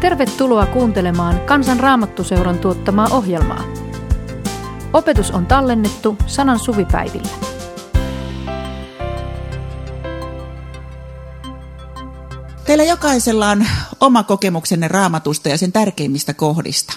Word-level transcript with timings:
Tervetuloa 0.00 0.66
kuuntelemaan 0.66 1.40
Kansan 1.40 1.80
Raamattuseuran 1.80 2.58
tuottamaa 2.58 3.08
ohjelmaa. 3.10 3.64
Opetus 4.92 5.30
on 5.30 5.46
tallennettu 5.46 6.16
sanan 6.26 6.58
suvipäivillä. 6.58 7.28
Teillä 12.64 12.84
jokaisella 12.84 13.50
on 13.50 13.66
oma 14.00 14.22
kokemuksenne 14.22 14.88
raamatusta 14.88 15.48
ja 15.48 15.58
sen 15.58 15.72
tärkeimmistä 15.72 16.34
kohdista. 16.34 16.92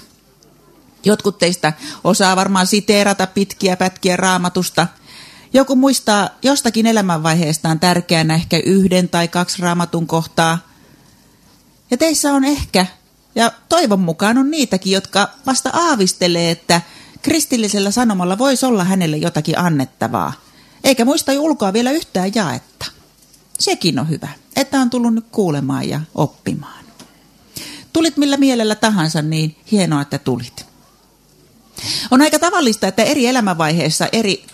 Jotkut 1.05 1.37
teistä 1.37 1.73
osaa 2.03 2.35
varmaan 2.35 2.67
siteerata 2.67 3.27
pitkiä 3.27 3.77
pätkiä 3.77 4.17
raamatusta. 4.17 4.87
Joku 5.53 5.75
muistaa 5.75 6.29
jostakin 6.43 6.87
elämänvaiheestaan 6.87 7.79
tärkeänä 7.79 8.35
ehkä 8.35 8.57
yhden 8.65 9.09
tai 9.09 9.27
kaksi 9.27 9.61
raamatun 9.61 10.07
kohtaa. 10.07 10.70
Ja 11.91 11.97
teissä 11.97 12.33
on 12.33 12.43
ehkä, 12.43 12.85
ja 13.35 13.51
toivon 13.69 13.99
mukaan 13.99 14.37
on 14.37 14.51
niitäkin, 14.51 14.93
jotka 14.93 15.29
vasta 15.45 15.69
aavistelee, 15.73 16.51
että 16.51 16.81
kristillisellä 17.21 17.91
sanomalla 17.91 18.37
voisi 18.37 18.65
olla 18.65 18.83
hänelle 18.83 19.17
jotakin 19.17 19.59
annettavaa. 19.59 20.33
Eikä 20.83 21.05
muista 21.05 21.31
ulkoa 21.31 21.73
vielä 21.73 21.91
yhtään 21.91 22.31
jaetta. 22.35 22.85
Sekin 23.59 23.99
on 23.99 24.09
hyvä, 24.09 24.27
että 24.55 24.79
on 24.79 24.89
tullut 24.89 25.13
nyt 25.13 25.25
kuulemaan 25.31 25.89
ja 25.89 26.01
oppimaan. 26.15 26.85
Tulit 27.93 28.17
millä 28.17 28.37
mielellä 28.37 28.75
tahansa, 28.75 29.21
niin 29.21 29.55
hienoa, 29.71 30.01
että 30.01 30.17
tulit. 30.17 30.65
On 32.11 32.21
aika 32.21 32.39
tavallista, 32.39 32.87
että 32.87 33.03
eri 33.03 33.27
elämänvaiheissa 33.27 34.07
eri 34.11 34.45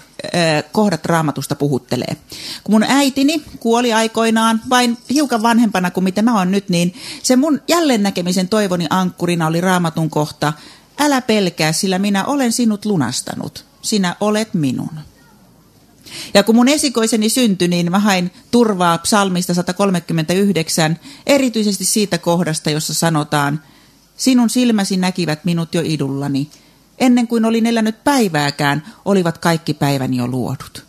kohdat 0.72 1.06
raamatusta 1.06 1.56
puhuttelee. 1.56 2.18
Kun 2.64 2.76
mun 2.76 2.84
äitini 2.84 3.44
kuoli 3.60 3.94
aikoinaan 3.94 4.62
vain 4.70 4.98
hiukan 5.10 5.42
vanhempana 5.42 5.92
kuin 5.92 6.04
mitä 6.04 6.22
mä 6.22 6.38
oon 6.38 6.52
nyt, 6.52 6.70
niin 6.70 6.94
se 7.24 7.36
mun 7.36 7.62
jälleen 7.68 8.04
näkemisen 8.04 8.50
toivoni 8.50 8.88
ankkurina 8.90 9.48
oli 9.48 9.62
raamatun 9.62 10.09
kohta. 10.09 10.54
Älä 11.00 11.22
pelkää, 11.22 11.72
sillä 11.72 12.00
minä 12.00 12.26
olen 12.26 12.52
sinut 12.52 12.86
lunastanut. 12.86 13.66
Sinä 13.82 14.16
olet 14.20 14.54
minun. 14.54 15.00
Ja 16.34 16.44
kun 16.44 16.56
mun 16.56 16.68
esikoiseni 16.68 17.30
syntyi, 17.30 17.68
niin 17.68 17.92
mä 17.92 18.00
hain 18.00 18.31
turvaa 18.52 18.98
psalmista 18.98 19.54
139, 19.54 21.00
erityisesti 21.26 21.86
siitä 21.86 22.18
kohdasta, 22.18 22.70
jossa 22.70 22.94
sanotaan, 22.94 23.64
sinun 24.18 24.50
silmäsi 24.50 24.98
näkivät 24.98 25.46
minut 25.46 25.76
jo 25.76 25.81
idullani, 25.86 26.50
Ennen 26.98 27.28
kuin 27.28 27.45
olin 27.45 27.66
elänyt 27.66 28.03
päivääkään, 28.03 28.94
olivat 29.06 29.38
kaikki 29.38 29.73
päiväni 29.73 30.17
jo 30.17 30.28
luodut. 30.28 30.86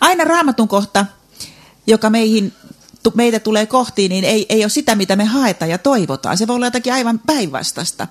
Aina 0.00 0.24
raamatun 0.24 0.68
kohta, 0.68 1.06
joka 1.86 2.10
meihin, 2.10 2.52
meitä 3.14 3.40
tulee 3.40 3.66
kohti, 3.66 4.08
niin 4.08 4.24
ei, 4.24 4.46
ei 4.48 4.64
ole 4.64 4.68
sitä, 4.68 4.94
mitä 4.94 5.16
me 5.16 5.24
haetaan 5.24 5.70
ja 5.70 5.78
toivotaan. 5.78 6.38
Se 6.38 6.46
voi 6.46 6.56
olla 6.56 6.66
jotakin 6.66 6.92
aivan 6.92 7.18
päinvastasta. 7.18 8.08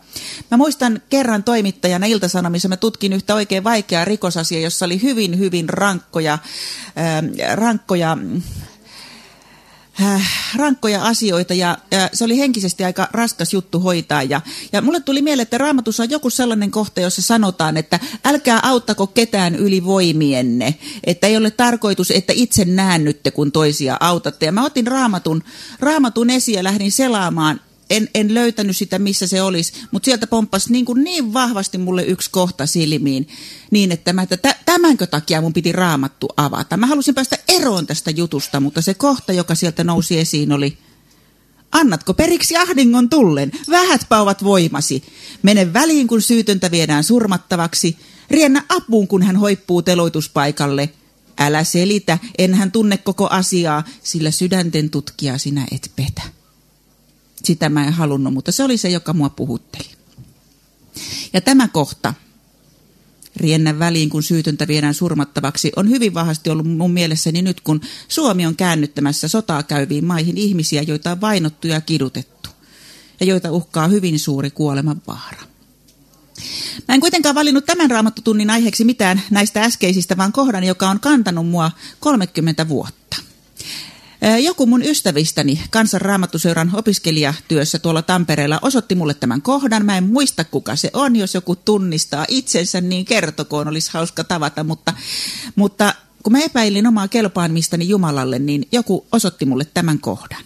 Mä 0.52 0.58
muistan 0.58 1.02
kerran 1.10 1.44
toimittajana 1.44 2.06
Iltasanomissa, 2.06 2.68
mä 2.68 2.78
tutkin 2.78 3.14
yhtä 3.14 3.36
oikein 3.36 3.64
vaikeaa 3.64 4.06
rikosasiaa, 4.06 4.62
jossa 4.62 4.86
oli 4.86 5.02
hyvin, 5.02 5.40
hyvin 5.40 5.70
rankkoja, 5.70 6.34
äh, 6.34 6.40
rankkoja 7.56 8.18
Äh, 8.18 8.65
rankkoja 10.56 11.04
asioita 11.04 11.54
ja, 11.54 11.78
ja 11.92 12.10
se 12.14 12.24
oli 12.24 12.38
henkisesti 12.38 12.84
aika 12.84 13.08
raskas 13.12 13.54
juttu 13.54 13.80
hoitaa. 13.80 14.24
Ja, 14.24 14.42
ja 14.72 14.82
mulle 14.82 15.00
tuli 15.00 15.22
mieleen, 15.22 15.44
että 15.44 15.58
raamatussa 15.58 16.04
on 16.04 16.10
joku 16.10 16.30
sellainen 16.30 16.72
kohta, 16.72 17.02
jossa 17.02 17.22
sanotaan, 17.22 17.78
että 17.78 18.00
älkää 18.26 18.60
auttako 18.64 19.08
ketään 19.08 19.56
yli 19.56 19.86
voimienne. 19.86 20.76
Että 21.04 21.28
ei 21.28 21.38
ole 21.38 21.52
tarkoitus, 21.52 22.12
että 22.12 22.34
itse 22.36 22.66
näännytte, 22.66 23.32
kun 23.32 23.52
toisia 23.52 23.98
autatte. 24.00 24.46
Ja 24.46 24.52
mä 24.52 24.66
otin 24.66 24.88
raamatun, 24.88 25.44
raamatun 25.80 26.30
esiin 26.30 26.56
ja 26.56 26.64
lähdin 26.64 26.92
selaamaan 26.92 27.62
en, 27.90 28.10
en 28.16 28.34
löytänyt 28.34 28.78
sitä, 28.78 29.00
missä 29.00 29.28
se 29.28 29.42
olisi, 29.42 29.74
mutta 29.92 30.06
sieltä 30.06 30.28
pomppasi 30.28 30.72
niin, 30.72 30.86
kuin 30.86 31.04
niin 31.04 31.34
vahvasti 31.34 31.78
mulle 31.78 32.04
yksi 32.04 32.30
kohta 32.32 32.66
silmiin, 32.66 33.28
niin 33.72 33.92
että, 33.92 34.14
mä, 34.14 34.22
että 34.30 34.56
tämänkö 34.66 35.08
takia 35.08 35.42
mun 35.42 35.54
piti 35.54 35.72
raamattu 35.72 36.28
avata. 36.38 36.78
Mä 36.78 36.88
halusin 36.88 37.16
päästä 37.16 37.38
eroon 37.48 37.88
tästä 37.88 38.12
jutusta, 38.12 38.60
mutta 38.60 38.82
se 38.82 38.94
kohta, 38.94 39.34
joka 39.34 39.56
sieltä 39.56 39.84
nousi 39.84 40.20
esiin, 40.20 40.52
oli 40.52 40.78
Annatko 41.72 42.14
periksi 42.14 42.58
ahdingon 42.58 43.10
tullen? 43.10 43.52
Vähätpä 43.70 44.22
ovat 44.22 44.44
voimasi. 44.44 45.04
Mene 45.44 45.74
väliin, 45.74 46.08
kun 46.08 46.22
syytöntä 46.22 46.72
viedään 46.72 47.04
surmattavaksi. 47.04 47.98
Riennä 48.32 48.64
apuun, 48.70 49.08
kun 49.08 49.24
hän 49.24 49.36
hoippuu 49.36 49.82
teloituspaikalle. 49.82 50.90
Älä 51.40 51.64
selitä, 51.64 52.18
enhän 52.38 52.72
tunne 52.72 52.98
koko 52.98 53.28
asiaa, 53.28 53.84
sillä 54.04 54.32
sydänten 54.32 54.90
tutkija 54.90 55.38
sinä 55.38 55.68
et 55.72 55.92
petä 55.96 56.35
sitä 57.46 57.70
mä 57.70 57.88
en 57.88 57.94
halunnut, 57.94 58.34
mutta 58.34 58.52
se 58.52 58.64
oli 58.64 58.78
se, 58.78 58.90
joka 58.90 59.14
mua 59.14 59.30
puhutteli. 59.30 59.90
Ja 61.34 61.42
tämä 61.42 61.68
kohta, 61.68 62.14
riennän 63.36 63.80
väliin, 63.80 64.10
kun 64.10 64.24
syytöntä 64.24 64.68
viedään 64.68 64.94
surmattavaksi, 64.94 65.72
on 65.76 65.90
hyvin 65.90 66.14
vahvasti 66.14 66.50
ollut 66.50 66.68
mun 66.68 66.92
mielessäni 66.92 67.42
nyt, 67.42 67.62
kun 67.62 67.82
Suomi 68.08 68.46
on 68.46 68.56
käännyttämässä 68.56 69.28
sotaa 69.28 69.64
käyviin 69.64 70.06
maihin 70.06 70.38
ihmisiä, 70.38 70.82
joita 70.82 71.12
on 71.12 71.22
vainottu 71.22 71.68
ja 71.68 71.82
kidutettu, 71.82 72.50
ja 73.20 73.26
joita 73.26 73.52
uhkaa 73.52 73.88
hyvin 73.88 74.20
suuri 74.20 74.52
kuoleman 74.52 75.02
vaara. 75.08 75.42
Mä 76.88 76.96
en 76.96 77.02
kuitenkaan 77.02 77.36
valinnut 77.36 77.66
tämän 77.66 77.92
raamattotunnin 77.92 78.50
aiheeksi 78.50 78.84
mitään 78.84 79.22
näistä 79.30 79.64
äskeisistä, 79.64 80.18
vaan 80.18 80.32
kohdan, 80.32 80.64
joka 80.64 80.90
on 80.90 81.00
kantanut 81.00 81.48
mua 81.48 81.72
30 82.00 82.68
vuotta. 82.68 83.18
Joku 84.44 84.66
mun 84.66 84.84
ystävistäni 84.84 85.62
Kansan 85.72 86.02
Raamattuseuran 86.02 86.72
opiskelijatyössä 86.74 87.80
tuolla 87.80 88.02
Tampereella 88.02 88.60
osoitti 88.62 88.96
mulle 88.96 89.14
tämän 89.14 89.42
kohdan. 89.42 89.86
Mä 89.86 89.98
en 89.98 90.04
muista 90.04 90.44
kuka 90.44 90.76
se 90.76 90.90
on, 90.94 91.16
jos 91.16 91.34
joku 91.34 91.56
tunnistaa 91.56 92.26
itsensä, 92.28 92.82
niin 92.82 93.06
kertokoon, 93.06 93.68
olisi 93.68 93.90
hauska 93.94 94.24
tavata. 94.24 94.64
Mutta, 94.64 94.94
mutta 95.56 95.94
kun 96.24 96.34
mä 96.34 96.40
epäilin 96.40 96.88
omaa 96.88 97.08
kelpaamistani 97.08 97.88
Jumalalle, 97.88 98.40
niin 98.40 98.68
joku 98.72 99.06
osoitti 99.12 99.46
mulle 99.46 99.66
tämän 99.74 100.00
kohdan. 100.00 100.44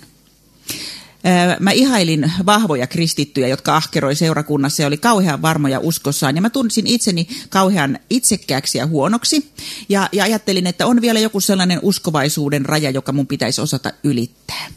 Mä 1.60 1.72
ihailin 1.72 2.32
vahvoja 2.46 2.88
kristittyjä, 2.88 3.48
jotka 3.48 3.76
ahkeroi 3.76 4.16
seurakunnassa 4.16 4.82
ja 4.82 4.88
oli 4.88 4.98
kauhean 4.98 5.42
varmoja 5.42 5.80
uskossaan. 5.80 6.36
Ja 6.36 6.42
mä 6.42 6.50
tunsin 6.50 6.88
itseni 6.88 7.28
kauhean 7.50 8.00
itsekkääksi 8.10 8.78
ja 8.78 8.88
huonoksi. 8.88 9.52
Ja, 9.90 10.10
ja 10.12 10.24
ajattelin, 10.24 10.68
että 10.68 10.88
on 10.88 11.02
vielä 11.02 11.20
joku 11.20 11.40
sellainen 11.40 11.80
uskovaisuuden 11.82 12.66
raja, 12.66 12.90
joka 12.90 13.12
mun 13.12 13.28
pitäisi 13.28 13.62
osata 13.62 13.92
ylittää. 14.04 14.68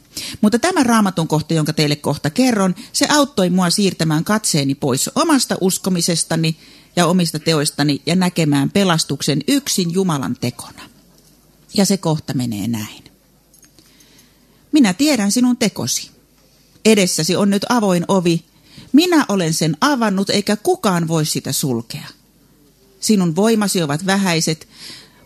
Mutta 0.41 0.59
tämä 0.59 0.83
raamatun 0.83 1.29
kohta, 1.29 1.55
jonka 1.55 1.73
teille 1.73 1.97
kohta 1.97 2.31
kerron, 2.31 2.75
se 2.93 3.07
auttoi 3.11 3.51
mua 3.51 3.71
siirtämään 3.71 4.25
katseeni 4.25 4.75
pois 4.75 5.11
omasta 5.15 5.57
uskomisestani 5.61 6.57
ja 6.97 7.07
omista 7.07 7.39
teoistani 7.39 8.03
ja 8.07 8.17
näkemään 8.17 8.71
pelastuksen 8.71 9.41
yksin 9.49 9.93
Jumalan 9.93 10.37
tekona. 10.41 10.83
Ja 11.75 11.85
se 11.85 11.97
kohta 11.97 12.35
menee 12.35 12.69
näin. 12.69 13.05
Minä 14.73 14.95
tiedän 14.95 15.33
sinun 15.33 15.57
tekosi 15.57 16.12
Edessäsi 16.85 17.37
on 17.37 17.51
nyt 17.51 17.65
avoin 17.69 18.05
ovi. 18.09 18.45
Minä 18.93 19.25
olen 19.29 19.55
sen 19.55 19.77
avannut, 19.81 20.31
eikä 20.31 20.57
kukaan 20.57 21.09
voi 21.09 21.27
sitä 21.27 21.53
sulkea. 21.53 22.07
Sinun 23.01 23.37
voimasi 23.37 23.83
ovat 23.83 24.07
vähäiset, 24.07 24.69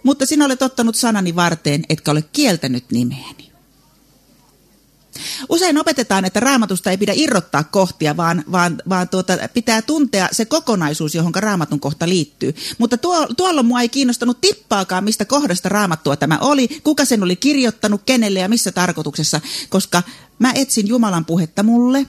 mutta 0.02 0.26
sinä 0.26 0.44
olet 0.44 0.62
ottanut 0.62 0.94
sanani 0.94 1.36
varteen, 1.36 1.84
etkä 1.88 2.10
ole 2.10 2.24
kieltänyt 2.32 2.84
nimeäni. 2.92 3.45
Usein 5.48 5.78
opetetaan, 5.78 6.24
että 6.24 6.40
raamatusta 6.40 6.90
ei 6.90 6.98
pidä 6.98 7.12
irrottaa 7.14 7.64
kohtia, 7.64 8.16
vaan, 8.16 8.44
vaan, 8.52 8.82
vaan 8.88 9.08
tuota, 9.08 9.32
pitää 9.54 9.82
tuntea 9.82 10.28
se 10.32 10.44
kokonaisuus, 10.44 11.14
johon 11.14 11.34
raamatun 11.34 11.80
kohta 11.80 12.08
liittyy. 12.08 12.54
Mutta 12.78 12.96
tuo, 12.98 13.26
tuolla 13.36 13.62
mua 13.62 13.80
ei 13.80 13.88
kiinnostanut 13.88 14.40
tippaakaan, 14.40 15.04
mistä 15.04 15.24
kohdasta 15.24 15.68
raamattua 15.68 16.16
tämä 16.16 16.38
oli, 16.40 16.68
kuka 16.84 17.04
sen 17.04 17.22
oli 17.22 17.36
kirjoittanut, 17.36 18.02
kenelle 18.06 18.38
ja 18.38 18.48
missä 18.48 18.72
tarkoituksessa, 18.72 19.40
koska 19.68 20.02
mä 20.38 20.52
etsin 20.54 20.88
Jumalan 20.88 21.24
puhetta 21.24 21.62
mulle 21.62 22.06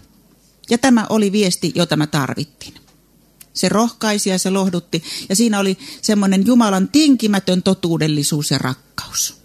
ja 0.69 0.77
tämä 0.77 1.06
oli 1.10 1.31
viesti, 1.31 1.71
jota 1.75 1.95
mä 1.95 2.07
tarvittin. 2.07 2.74
Se 3.53 3.69
rohkaisi 3.69 4.30
ja 4.30 4.39
se 4.39 4.50
lohdutti 4.50 5.03
ja 5.30 5.36
siinä 5.36 5.60
oli 5.60 5.77
semmoinen 6.01 6.45
Jumalan 6.45 6.88
tinkimätön 6.88 7.63
totuudellisuus 7.63 8.51
ja 8.51 8.57
rakkaus. 8.57 9.37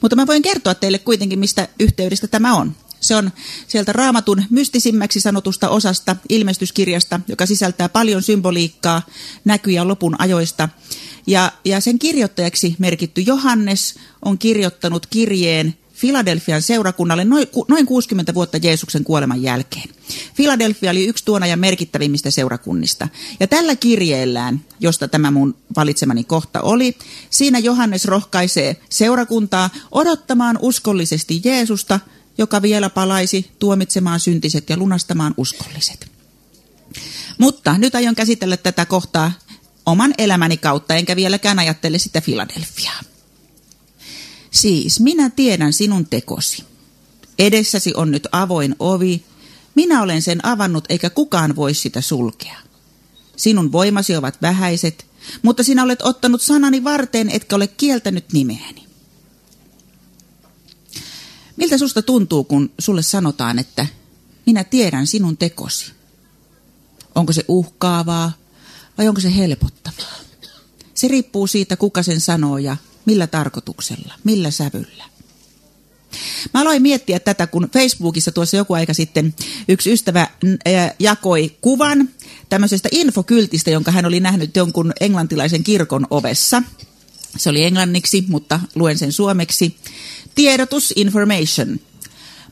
Mutta 0.00 0.16
mä 0.16 0.26
voin 0.26 0.42
kertoa 0.42 0.74
teille 0.74 0.98
kuitenkin, 0.98 1.38
mistä 1.38 1.68
yhteydestä 1.80 2.26
tämä 2.28 2.54
on. 2.54 2.76
Se 3.00 3.16
on 3.16 3.30
sieltä 3.68 3.92
raamatun 3.92 4.44
mystisimmäksi 4.50 5.20
sanotusta 5.20 5.68
osasta 5.68 6.16
ilmestyskirjasta, 6.28 7.20
joka 7.28 7.46
sisältää 7.46 7.88
paljon 7.88 8.22
symboliikkaa 8.22 9.02
näkyjä 9.44 9.88
lopun 9.88 10.16
ajoista. 10.18 10.68
Ja, 11.26 11.52
ja 11.64 11.80
sen 11.80 11.98
kirjoittajaksi 11.98 12.76
merkitty 12.78 13.20
Johannes 13.20 13.94
on 14.24 14.38
kirjoittanut 14.38 15.06
kirjeen 15.06 15.74
Filadelfian 15.92 16.62
seurakunnalle 16.62 17.24
noin, 17.24 17.46
noin 17.68 17.86
60 17.86 18.34
vuotta 18.34 18.56
Jeesuksen 18.56 19.04
kuoleman 19.04 19.42
jälkeen. 19.42 19.88
Filadelfia 20.34 20.90
oli 20.90 21.06
yksi 21.06 21.24
tuona 21.24 21.46
ja 21.46 21.56
merkittävimmistä 21.56 22.30
seurakunnista. 22.30 23.08
Ja 23.40 23.46
tällä 23.46 23.76
kirjeellään, 23.76 24.64
josta 24.80 25.08
tämä 25.08 25.30
mun 25.30 25.54
valitsemani 25.76 26.24
kohta 26.24 26.60
oli, 26.60 26.96
siinä 27.30 27.58
Johannes 27.58 28.04
rohkaisee 28.04 28.76
seurakuntaa 28.88 29.70
odottamaan 29.90 30.58
uskollisesti 30.62 31.40
Jeesusta 31.44 32.00
joka 32.38 32.62
vielä 32.62 32.90
palaisi 32.90 33.50
tuomitsemaan 33.58 34.20
syntiset 34.20 34.70
ja 34.70 34.76
lunastamaan 34.76 35.34
uskolliset. 35.36 36.10
Mutta 37.38 37.78
nyt 37.78 37.94
aion 37.94 38.14
käsitellä 38.14 38.56
tätä 38.56 38.86
kohtaa 38.86 39.32
oman 39.86 40.14
elämäni 40.18 40.56
kautta, 40.56 40.94
enkä 40.94 41.16
vieläkään 41.16 41.58
ajattele 41.58 41.98
sitä 41.98 42.20
Filadelfiaa. 42.20 43.00
Siis 44.50 45.00
minä 45.00 45.30
tiedän 45.30 45.72
sinun 45.72 46.06
tekosi. 46.06 46.64
Edessäsi 47.38 47.92
on 47.96 48.10
nyt 48.10 48.28
avoin 48.32 48.76
ovi. 48.78 49.24
Minä 49.74 50.02
olen 50.02 50.22
sen 50.22 50.46
avannut, 50.46 50.84
eikä 50.88 51.10
kukaan 51.10 51.56
voi 51.56 51.74
sitä 51.74 52.00
sulkea. 52.00 52.56
Sinun 53.36 53.72
voimasi 53.72 54.16
ovat 54.16 54.42
vähäiset, 54.42 55.06
mutta 55.42 55.62
sinä 55.62 55.82
olet 55.82 56.02
ottanut 56.02 56.42
sanani 56.42 56.84
varteen, 56.84 57.30
etkä 57.30 57.56
ole 57.56 57.66
kieltänyt 57.66 58.32
nimeäni. 58.32 58.86
Miltä 61.56 61.78
susta 61.78 62.02
tuntuu, 62.02 62.44
kun 62.44 62.70
sulle 62.78 63.02
sanotaan, 63.02 63.58
että 63.58 63.86
minä 64.46 64.64
tiedän 64.64 65.06
sinun 65.06 65.36
tekosi? 65.36 65.92
Onko 67.14 67.32
se 67.32 67.44
uhkaavaa 67.48 68.32
vai 68.98 69.08
onko 69.08 69.20
se 69.20 69.36
helpottavaa? 69.36 70.18
Se 70.94 71.08
riippuu 71.08 71.46
siitä, 71.46 71.76
kuka 71.76 72.02
sen 72.02 72.20
sanoo 72.20 72.58
ja 72.58 72.76
millä 73.04 73.26
tarkoituksella, 73.26 74.14
millä 74.24 74.50
sävyllä. 74.50 75.04
Mä 76.54 76.60
aloin 76.60 76.82
miettiä 76.82 77.20
tätä, 77.20 77.46
kun 77.46 77.68
Facebookissa 77.72 78.32
tuossa 78.32 78.56
joku 78.56 78.74
aika 78.74 78.94
sitten 78.94 79.34
yksi 79.68 79.92
ystävä 79.92 80.26
jakoi 80.98 81.56
kuvan 81.60 82.08
tämmöisestä 82.48 82.88
infokyltistä, 82.92 83.70
jonka 83.70 83.90
hän 83.90 84.06
oli 84.06 84.20
nähnyt 84.20 84.56
jonkun 84.56 84.92
englantilaisen 85.00 85.64
kirkon 85.64 86.06
ovessa. 86.10 86.62
Se 87.36 87.50
oli 87.50 87.64
englanniksi, 87.64 88.24
mutta 88.28 88.60
luen 88.74 88.98
sen 88.98 89.12
suomeksi. 89.12 89.76
Tiedotus 90.34 90.92
information. 90.96 91.80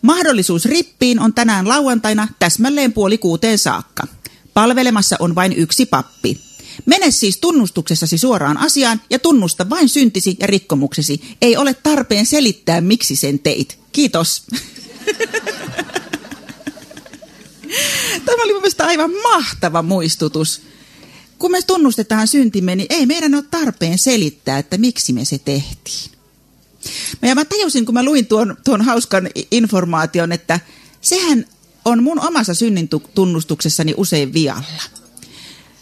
Mahdollisuus 0.02 0.64
rippiin 0.64 1.20
on 1.20 1.35
tänään 1.35 1.69
lauantaina 1.69 2.29
täsmälleen 2.38 2.93
puoli 2.93 3.19
kuuteen 3.19 3.58
saakka. 3.58 4.06
Palvelemassa 4.55 5.17
on 5.19 5.35
vain 5.35 5.52
yksi 5.52 5.87
pappi. 5.87 6.50
Mene 6.87 7.11
siis 7.11 7.38
tunnustuksessasi 7.38 8.19
suoraan 8.19 8.59
asiaan 8.59 9.00
ja 9.11 9.19
tunnusta 9.19 9.71
vain 9.71 9.88
syntisi 9.88 10.37
ja 10.41 10.47
rikkomuksesi. 10.47 11.37
Ei 11.43 11.56
ole 11.56 11.75
tarpeen 11.75 12.27
selittää, 12.27 12.81
miksi 12.81 13.17
sen 13.17 13.38
teit. 13.38 13.79
Kiitos. 13.93 14.43
Tämä 18.25 18.43
oli 18.43 18.53
mielestäni 18.53 18.88
aivan 18.88 19.11
mahtava 19.23 19.82
muistutus. 19.82 20.62
Kun 21.38 21.50
me 21.50 21.62
tunnustetaan 21.62 22.29
syntimme, 22.29 22.77
niin 22.77 22.87
ei 22.91 23.06
meidän 23.06 23.35
ole 23.35 23.44
tarpeen 23.50 23.99
selittää, 23.99 24.59
että 24.59 24.79
miksi 24.79 25.12
me 25.12 25.25
se 25.25 25.38
tehtiin. 25.38 26.11
Ja 27.23 27.35
mä 27.35 27.44
tajusin, 27.44 27.87
kun 27.87 27.94
mä 27.94 28.05
luin 28.05 28.26
tuon, 28.26 28.56
tuon 28.65 28.83
hauskan 28.83 29.29
informaation, 29.50 30.33
että 30.33 30.61
sehän 31.00 31.47
on 31.85 32.03
mun 32.03 32.21
omassa 32.21 32.55
synnin 32.55 32.88
tunnustuksessani 33.15 33.94
usein 33.97 34.33
vialla. 34.33 35.00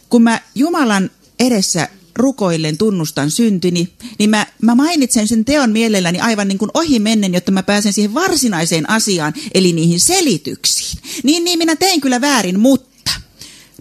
Kun 0.09 0.23
mä 0.23 0.41
Jumalan 0.55 1.11
edessä 1.39 1.89
rukoillen 2.19 2.79
tunnustan 2.79 3.31
syntini, 3.31 3.93
niin 4.19 4.31
mä, 4.31 4.47
mä 4.63 4.75
mainitsen 4.75 5.29
sen 5.29 5.45
teon 5.45 5.71
mielelläni 5.71 6.21
aivan 6.21 6.49
niin 6.49 6.59
kuin 6.59 6.71
ohi 6.75 6.99
mennen, 6.99 7.35
jotta 7.35 7.53
mä 7.53 7.63
pääsen 7.63 7.93
siihen 7.93 8.15
varsinaiseen 8.15 8.91
asiaan, 8.91 9.33
eli 9.55 9.73
niihin 9.73 10.01
selityksiin. 10.01 11.03
Niin, 11.23 11.45
niin 11.45 11.59
minä 11.59 11.77
tein 11.77 12.01
kyllä 12.01 12.21
väärin, 12.21 12.61
mutta 12.61 13.11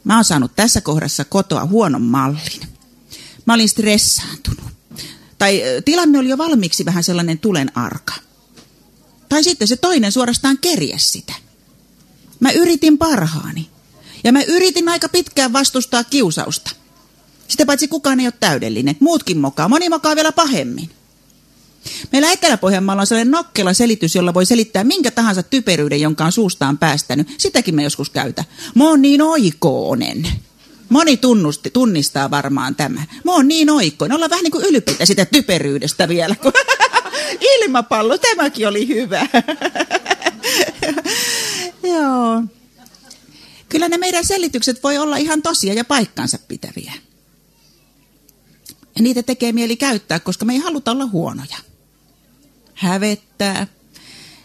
mä 0.04 0.16
oon 0.16 0.26
saanut 0.26 0.56
tässä 0.56 0.82
kohdassa 0.82 1.26
kotoa 1.26 1.66
huonon 1.66 2.02
mallin. 2.02 2.62
Mä 3.46 3.54
olin 3.54 3.70
stressaantunut. 3.70 4.66
Tai 5.38 5.62
tilanne 5.86 6.20
oli 6.20 6.30
jo 6.30 6.38
valmiiksi 6.38 6.86
vähän 6.86 7.04
sellainen 7.04 7.40
tulen 7.40 7.78
arka. 7.78 8.14
Tai 9.30 9.44
sitten 9.44 9.68
se 9.68 9.76
toinen 9.76 10.12
suorastaan 10.12 10.58
kerjes 10.58 11.12
sitä. 11.12 11.34
Mä 12.40 12.52
yritin 12.52 12.98
parhaani. 12.98 13.70
Ja 14.24 14.32
mä 14.32 14.42
yritin 14.44 14.90
aika 14.90 15.10
pitkään 15.10 15.54
vastustaa 15.54 16.04
kiusausta. 16.04 16.72
Sitä 17.48 17.66
paitsi 17.66 17.88
kukaan 17.88 18.20
ei 18.20 18.26
ole 18.26 18.34
täydellinen. 18.40 18.96
Muutkin 19.00 19.38
mokaa. 19.38 19.70
Moni 19.70 19.90
mokaa 19.90 20.16
vielä 20.16 20.32
pahemmin. 20.32 20.90
Meillä 22.12 22.32
Etelä-Pohjanmaalla 22.32 23.02
on 23.02 23.08
sellainen 23.08 23.32
nokkela 23.32 23.74
selitys, 23.74 24.16
jolla 24.16 24.34
voi 24.34 24.46
selittää 24.46 24.84
minkä 24.84 25.12
tahansa 25.12 25.44
typeryyden, 25.44 26.02
jonka 26.02 26.26
on 26.26 26.32
suustaan 26.32 26.78
päästänyt. 26.78 27.28
Sitäkin 27.38 27.76
me 27.76 27.84
joskus 27.84 28.10
käytä. 28.10 28.44
Mä 28.76 28.90
oon 28.90 29.02
niin 29.02 29.22
oikoonen. 29.22 30.28
Moni 30.90 31.18
tunnusti, 31.18 31.70
tunnistaa 31.70 32.32
varmaan 32.32 32.76
tämän. 32.76 33.06
Mä 33.24 33.32
oon 33.32 33.48
niin 33.48 33.70
oikkoinen. 33.70 34.16
Ollaan 34.16 34.30
vähän 34.30 34.44
niin 34.44 34.52
kuin 34.52 34.66
ylpeitä 34.66 35.06
sitä 35.06 35.26
typeryydestä 35.26 36.08
vielä. 36.08 36.36
Ilmapallo, 37.56 38.18
tämäkin 38.18 38.68
oli 38.68 38.88
hyvä. 38.88 39.28
Joo. 41.94 42.44
Kyllä 43.70 43.90
ne 43.90 43.98
meidän 43.98 44.26
selitykset 44.26 44.84
voi 44.84 44.98
olla 44.98 45.18
ihan 45.18 45.42
tosia 45.42 45.74
ja 45.74 45.86
paikkansa 45.86 46.38
pitäviä. 46.48 46.94
Ja 48.96 49.02
niitä 49.02 49.24
tekee 49.24 49.52
mieli 49.52 49.78
käyttää, 49.78 50.20
koska 50.20 50.46
me 50.46 50.54
ei 50.54 50.60
haluta 50.60 50.92
olla 50.92 51.06
huonoja. 51.06 51.58
Hävettää. 52.74 53.68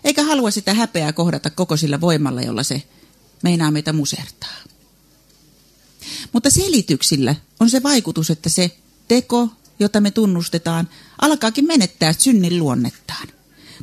Eikä 0.04 0.22
halua 0.22 0.50
sitä 0.50 0.74
häpeää 0.74 1.12
kohdata 1.12 1.50
koko 1.50 1.76
sillä 1.76 2.00
voimalla, 2.00 2.42
jolla 2.42 2.62
se 2.62 2.82
meinaa 3.42 3.70
meitä 3.70 3.92
musertaa. 3.92 4.56
Mutta 6.32 6.50
selityksillä 6.50 7.34
on 7.60 7.70
se 7.70 7.82
vaikutus, 7.82 8.30
että 8.30 8.48
se 8.48 8.76
teko, 9.08 9.48
jota 9.78 10.00
me 10.00 10.10
tunnustetaan, 10.10 10.88
alkaakin 11.18 11.66
menettää 11.66 12.12
synnin 12.12 12.58
luonnettaan 12.58 13.28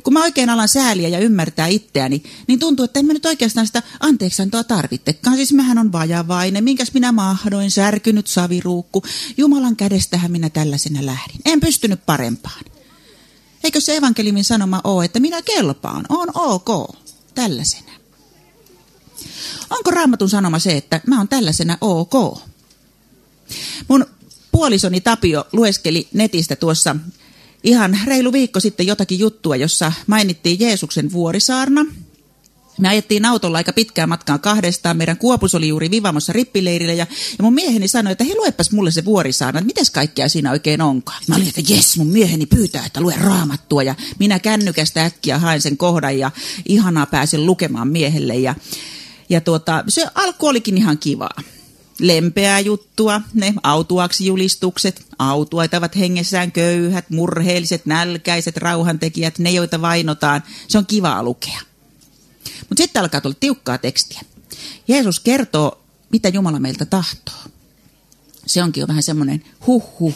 kun 0.02 0.12
mä 0.12 0.22
oikein 0.22 0.50
alan 0.50 0.68
sääliä 0.68 1.08
ja 1.08 1.18
ymmärtää 1.18 1.66
itseäni, 1.66 2.22
niin 2.46 2.58
tuntuu, 2.58 2.84
että 2.84 3.00
en 3.00 3.06
mä 3.06 3.12
nyt 3.12 3.26
oikeastaan 3.26 3.66
sitä 3.66 3.82
anteeksantoa 4.00 4.64
tarvittekaan. 4.64 5.36
Siis 5.36 5.52
mähän 5.52 5.78
on 5.78 5.92
vajavainen, 5.92 6.64
minkäs 6.64 6.94
minä 6.94 7.12
mahdoin, 7.12 7.70
särkynyt 7.70 8.26
saviruukku. 8.26 9.02
Jumalan 9.36 9.76
kädestähän 9.76 10.30
minä 10.30 10.50
tällaisena 10.50 11.06
lähdin. 11.06 11.40
En 11.44 11.60
pystynyt 11.60 12.06
parempaan. 12.06 12.64
Eikö 13.64 13.80
se 13.80 13.96
evankeliumin 13.96 14.44
sanoma 14.44 14.80
ole, 14.84 15.04
että 15.04 15.20
minä 15.20 15.42
kelpaan, 15.42 16.06
on 16.08 16.28
ok, 16.34 16.96
tällaisena. 17.34 17.92
Onko 19.70 19.90
raamatun 19.90 20.30
sanoma 20.30 20.58
se, 20.58 20.76
että 20.76 21.00
mä 21.06 21.18
oon 21.18 21.28
tällaisena 21.28 21.78
ok? 21.80 22.42
Mun 23.88 24.06
puolisoni 24.52 25.00
Tapio 25.00 25.46
lueskeli 25.52 26.08
netistä 26.12 26.56
tuossa 26.56 26.96
ihan 27.64 27.98
reilu 28.06 28.32
viikko 28.32 28.60
sitten 28.60 28.86
jotakin 28.86 29.18
juttua, 29.18 29.56
jossa 29.56 29.92
mainittiin 30.06 30.60
Jeesuksen 30.60 31.12
vuorisaarna. 31.12 31.86
Me 32.78 32.88
ajettiin 32.88 33.24
autolla 33.24 33.58
aika 33.58 33.72
pitkään 33.72 34.08
matkaan 34.08 34.40
kahdestaan. 34.40 34.96
Meidän 34.96 35.16
kuopus 35.16 35.54
oli 35.54 35.68
juuri 35.68 35.90
Vivamossa 35.90 36.32
rippileirillä 36.32 36.92
ja, 36.92 37.06
ja 37.38 37.44
mun 37.44 37.54
mieheni 37.54 37.88
sanoi, 37.88 38.12
että 38.12 38.24
hei 38.24 38.36
luepas 38.36 38.72
mulle 38.72 38.90
se 38.90 39.04
vuorisaarna, 39.04 39.58
että 39.58 39.66
mites 39.66 39.90
kaikkea 39.90 40.28
siinä 40.28 40.50
oikein 40.50 40.82
onkaan. 40.82 41.22
Mä 41.28 41.36
olin, 41.36 41.48
että 41.48 41.74
jes, 41.74 41.96
mun 41.96 42.06
mieheni 42.06 42.46
pyytää, 42.46 42.86
että 42.86 43.00
lue 43.00 43.14
raamattua 43.20 43.82
ja 43.82 43.94
minä 44.18 44.38
kännykästä 44.38 45.04
äkkiä 45.04 45.38
haen 45.38 45.60
sen 45.60 45.76
kohdan 45.76 46.18
ja 46.18 46.30
ihanaa 46.68 47.06
pääsin 47.06 47.46
lukemaan 47.46 47.88
miehelle 47.88 48.36
ja, 48.36 48.54
ja 49.28 49.40
tuota, 49.40 49.84
se 49.88 50.06
alku 50.14 50.46
olikin 50.46 50.78
ihan 50.78 50.98
kivaa 50.98 51.40
lempeää 52.00 52.60
juttua, 52.60 53.20
ne 53.34 53.54
autuaksi 53.62 54.26
julistukset, 54.26 55.06
autuaitavat 55.18 55.96
hengessään 55.96 56.52
köyhät, 56.52 57.10
murheelliset, 57.10 57.86
nälkäiset, 57.86 58.56
rauhantekijät, 58.56 59.38
ne 59.38 59.50
joita 59.50 59.80
vainotaan. 59.80 60.42
Se 60.68 60.78
on 60.78 60.86
kivaa 60.86 61.22
lukea. 61.22 61.60
Mutta 62.68 62.82
sitten 62.82 63.02
alkaa 63.02 63.20
tulla 63.20 63.36
tiukkaa 63.40 63.78
tekstiä. 63.78 64.20
Jeesus 64.88 65.20
kertoo, 65.20 65.82
mitä 66.12 66.28
Jumala 66.28 66.60
meiltä 66.60 66.84
tahtoo. 66.84 67.34
Se 68.46 68.62
onkin 68.62 68.80
jo 68.80 68.88
vähän 68.88 69.02
semmoinen 69.02 69.44
huh 69.66 69.84
huh. 69.98 70.14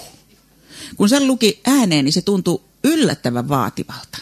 Kun 0.96 1.08
sen 1.08 1.26
luki 1.26 1.60
ääneen, 1.64 2.04
niin 2.04 2.12
se 2.12 2.22
tuntuu 2.22 2.64
yllättävän 2.84 3.48
vaativalta. 3.48 4.18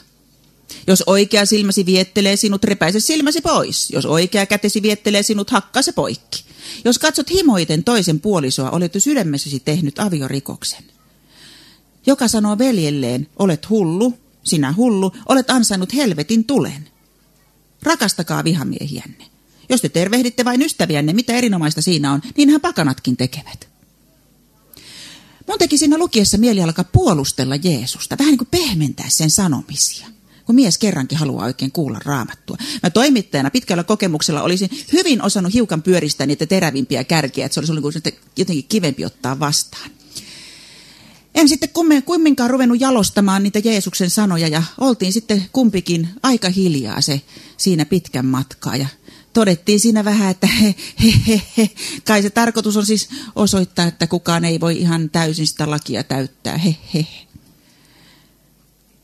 Jos 0.86 1.02
oikea 1.06 1.46
silmäsi 1.46 1.86
viettelee 1.86 2.36
sinut, 2.36 2.64
repäise 2.64 3.00
silmäsi 3.00 3.40
pois. 3.40 3.90
Jos 3.90 4.06
oikea 4.06 4.46
kätesi 4.46 4.82
viettelee 4.82 5.22
sinut, 5.22 5.50
hakkaa 5.50 5.82
se 5.82 5.92
poikki. 5.92 6.44
Jos 6.84 6.98
katsot 6.98 7.30
himoiten 7.30 7.84
toisen 7.84 8.20
puolisoa, 8.20 8.70
olet 8.70 8.92
sydämessäsi 8.98 9.60
tehnyt 9.60 9.98
aviorikoksen. 9.98 10.84
Joka 12.06 12.28
sanoo 12.28 12.58
veljelleen, 12.58 13.28
olet 13.38 13.70
hullu, 13.70 14.18
sinä 14.44 14.74
hullu, 14.76 15.12
olet 15.28 15.50
ansainnut 15.50 15.94
helvetin 15.94 16.44
tulen. 16.44 16.88
Rakastakaa 17.82 18.44
vihamiehiänne. 18.44 19.24
Jos 19.68 19.80
te 19.80 19.88
tervehditte 19.88 20.44
vain 20.44 20.62
ystäviänne, 20.62 21.12
mitä 21.12 21.32
erinomaista 21.32 21.82
siinä 21.82 22.12
on, 22.12 22.22
niinhän 22.36 22.60
pakanatkin 22.60 23.16
tekevät. 23.16 23.68
Mun 25.48 25.58
teki 25.58 25.78
siinä 25.78 25.98
lukiessa 25.98 26.38
mieli 26.38 26.62
alkaa 26.62 26.84
puolustella 26.84 27.56
Jeesusta, 27.56 28.18
vähän 28.18 28.30
niin 28.30 28.38
kuin 28.38 28.48
pehmentää 28.50 29.08
sen 29.08 29.30
sanomisia 29.30 30.06
kun 30.52 30.56
mies 30.56 30.78
kerrankin 30.78 31.18
haluaa 31.18 31.44
oikein 31.44 31.72
kuulla 31.72 31.98
raamattua. 32.04 32.56
Mä 32.82 32.90
toimittajana 32.90 33.50
pitkällä 33.50 33.84
kokemuksella 33.84 34.42
olisin 34.42 34.70
hyvin 34.92 35.22
osannut 35.22 35.54
hiukan 35.54 35.82
pyöristää 35.82 36.26
niitä 36.26 36.46
terävimpiä 36.46 37.04
kärkiä, 37.04 37.46
että 37.46 37.54
se 37.54 37.60
olisi 37.60 37.72
ollut 37.72 37.94
jotenkin 38.36 38.64
kivempi 38.68 39.04
ottaa 39.04 39.40
vastaan. 39.40 39.90
en 41.34 41.48
sitten 41.48 41.68
kumminkaan 42.04 42.50
ruvennut 42.50 42.80
jalostamaan 42.80 43.42
niitä 43.42 43.58
Jeesuksen 43.58 44.10
sanoja 44.10 44.48
ja 44.48 44.62
oltiin 44.78 45.12
sitten 45.12 45.44
kumpikin 45.52 46.08
aika 46.22 46.48
hiljaa 46.48 47.00
se 47.00 47.20
siinä 47.56 47.84
pitkän 47.84 48.26
matkaa 48.26 48.76
ja 48.76 48.86
todettiin 49.32 49.80
siinä 49.80 50.04
vähän, 50.04 50.30
että 50.30 50.46
he, 50.46 50.74
he, 51.04 51.12
he, 51.28 51.42
he. 51.56 51.70
kai 52.04 52.22
se 52.22 52.30
tarkoitus 52.30 52.76
on 52.76 52.86
siis 52.86 53.08
osoittaa, 53.36 53.86
että 53.86 54.06
kukaan 54.06 54.44
ei 54.44 54.60
voi 54.60 54.78
ihan 54.78 55.10
täysin 55.10 55.46
sitä 55.46 55.70
lakia 55.70 56.04
täyttää. 56.04 56.58
He, 56.58 56.76
he. 56.94 57.06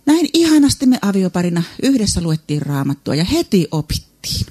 Näin 0.08 0.28
ihanasti 0.34 0.86
me 0.86 0.98
avioparina 1.02 1.62
yhdessä 1.82 2.20
luettiin 2.20 2.62
raamattua 2.62 3.14
ja 3.14 3.24
heti 3.24 3.68
opittiin. 3.70 4.46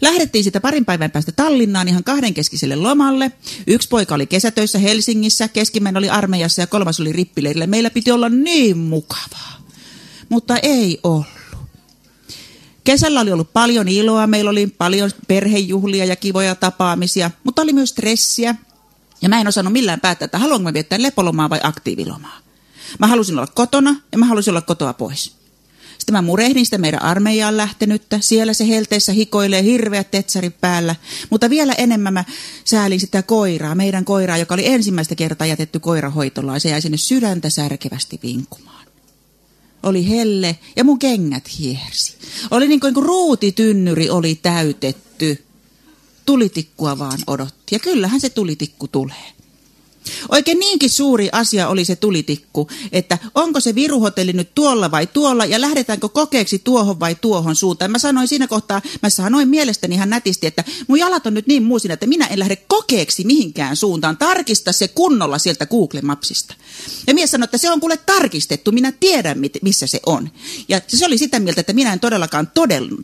Lähdettiin 0.00 0.44
sitä 0.44 0.60
parin 0.60 0.84
päivän 0.84 1.10
päästä 1.10 1.32
Tallinnaan 1.32 1.88
ihan 1.88 2.04
kahdenkeskiselle 2.04 2.76
lomalle. 2.76 3.32
Yksi 3.66 3.88
poika 3.88 4.14
oli 4.14 4.26
kesätöissä 4.26 4.78
Helsingissä, 4.78 5.48
keskimmäinen 5.48 5.98
oli 5.98 6.10
armeijassa 6.10 6.62
ja 6.62 6.66
kolmas 6.66 7.00
oli 7.00 7.12
rippileirillä. 7.12 7.66
Meillä 7.66 7.90
piti 7.90 8.10
olla 8.10 8.28
niin 8.28 8.78
mukavaa, 8.78 9.62
mutta 10.28 10.56
ei 10.56 11.00
ollut. 11.02 11.26
Kesällä 12.84 13.20
oli 13.20 13.32
ollut 13.32 13.52
paljon 13.52 13.88
iloa, 13.88 14.26
meillä 14.26 14.50
oli 14.50 14.66
paljon 14.66 15.10
perhejuhlia 15.28 16.04
ja 16.04 16.16
kivoja 16.16 16.54
tapaamisia, 16.54 17.30
mutta 17.44 17.62
oli 17.62 17.72
myös 17.72 17.90
stressiä. 17.90 18.54
Ja 19.22 19.28
mä 19.28 19.40
en 19.40 19.48
osannut 19.48 19.72
millään 19.72 20.00
päättää, 20.00 20.24
että 20.24 20.38
haluanko 20.38 20.62
mä 20.62 20.72
viettää 20.72 21.02
lepolomaa 21.02 21.50
vai 21.50 21.60
aktiivilomaa. 21.62 22.42
Mä 22.98 23.06
halusin 23.06 23.38
olla 23.38 23.46
kotona 23.46 24.00
ja 24.12 24.18
mä 24.18 24.26
halusin 24.26 24.50
olla 24.50 24.60
kotoa 24.60 24.92
pois. 24.92 25.42
Sitten 25.98 26.12
mä 26.12 26.22
murehdin 26.22 26.64
sitä 26.64 26.78
meidän 26.78 27.02
armeijaan 27.02 27.56
lähtenyttä. 27.56 28.20
Siellä 28.20 28.52
se 28.54 28.68
helteessä 28.68 29.12
hikoilee 29.12 29.62
hirveät 29.62 30.10
tetsarit 30.10 30.60
päällä. 30.60 30.96
Mutta 31.30 31.50
vielä 31.50 31.72
enemmän 31.72 32.12
mä 32.12 32.24
säälin 32.64 33.00
sitä 33.00 33.22
koiraa, 33.22 33.74
meidän 33.74 34.04
koiraa, 34.04 34.38
joka 34.38 34.54
oli 34.54 34.66
ensimmäistä 34.66 35.14
kertaa 35.14 35.46
jätetty 35.46 35.80
koirahoitolaan. 35.80 36.60
Se 36.60 36.68
jäi 36.68 36.82
sinne 36.82 36.96
sydäntä 36.96 37.50
särkevästi 37.50 38.20
vinkumaan. 38.22 38.86
Oli 39.82 40.08
helle 40.08 40.58
ja 40.76 40.84
mun 40.84 40.98
kengät 40.98 41.58
hiersi. 41.58 42.16
Oli 42.50 42.68
niin 42.68 42.80
kuin 42.80 42.96
ruutitynnyri 42.96 44.10
oli 44.10 44.34
täytetty. 44.34 45.44
Tulitikkua 46.26 46.98
vaan 46.98 47.18
odotti. 47.26 47.74
Ja 47.74 47.78
kyllähän 47.78 48.20
se 48.20 48.30
tulitikku 48.30 48.88
tulee. 48.88 49.32
Oikein 50.28 50.58
niinkin 50.58 50.90
suuri 50.90 51.28
asia 51.32 51.68
oli 51.68 51.84
se 51.84 51.96
tulitikku, 51.96 52.68
että 52.92 53.18
onko 53.34 53.60
se 53.60 53.74
viruhotelli 53.74 54.32
nyt 54.32 54.54
tuolla 54.54 54.90
vai 54.90 55.06
tuolla 55.06 55.44
ja 55.44 55.60
lähdetäänkö 55.60 56.08
kokeeksi 56.08 56.58
tuohon 56.58 57.00
vai 57.00 57.14
tuohon 57.14 57.56
suuntaan. 57.56 57.90
Mä 57.90 57.98
sanoin 57.98 58.28
siinä 58.28 58.46
kohtaa, 58.46 58.82
mä 59.02 59.10
sanoin 59.10 59.48
mielestäni 59.48 59.94
ihan 59.94 60.10
nätisti, 60.10 60.46
että 60.46 60.64
mun 60.88 60.98
jalat 60.98 61.26
on 61.26 61.34
nyt 61.34 61.46
niin 61.46 61.62
muusina, 61.62 61.94
että 61.94 62.06
minä 62.06 62.26
en 62.26 62.38
lähde 62.38 62.56
kokeeksi 62.56 63.24
mihinkään 63.24 63.76
suuntaan. 63.76 64.16
Tarkista 64.16 64.72
se 64.72 64.88
kunnolla 64.88 65.38
sieltä 65.38 65.66
Google 65.66 66.00
Mapsista. 66.00 66.54
Ja 67.06 67.14
mies 67.14 67.30
sanoi, 67.30 67.44
että 67.44 67.58
se 67.58 67.70
on 67.70 67.80
kuule 67.80 67.96
tarkistettu, 67.96 68.72
minä 68.72 68.92
tiedän 68.92 69.38
missä 69.62 69.86
se 69.86 70.00
on. 70.06 70.30
Ja 70.68 70.80
se 70.88 71.06
oli 71.06 71.18
sitä 71.18 71.40
mieltä, 71.40 71.60
että 71.60 71.72
minä 71.72 71.92
en 71.92 72.00
todellakaan 72.00 72.50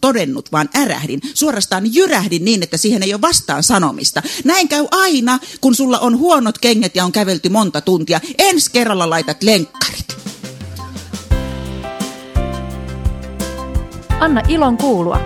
todennut, 0.00 0.52
vaan 0.52 0.69
ärähdin. 0.76 1.21
Suorastaan 1.35 1.95
jyrähdin 1.95 2.45
niin, 2.45 2.62
että 2.62 2.76
siihen 2.76 3.02
ei 3.02 3.14
ole 3.14 3.21
vastaan 3.21 3.62
sanomista. 3.62 4.23
Näin 4.45 4.69
käy 4.69 4.87
aina, 4.90 5.38
kun 5.61 5.75
sulla 5.75 5.99
on 5.99 6.19
huonot 6.19 6.59
kengät 6.59 6.88
ja 6.95 7.04
on 7.04 7.12
kävelty 7.12 7.49
monta 7.49 7.80
tuntia. 7.80 8.21
Ensi 8.38 8.71
kerralla 8.71 9.11
laitat 9.11 9.42
lenkkarit. 9.42 10.16
Anna 14.21 14.42
ilon 14.49 14.76
kuulua. 14.76 15.21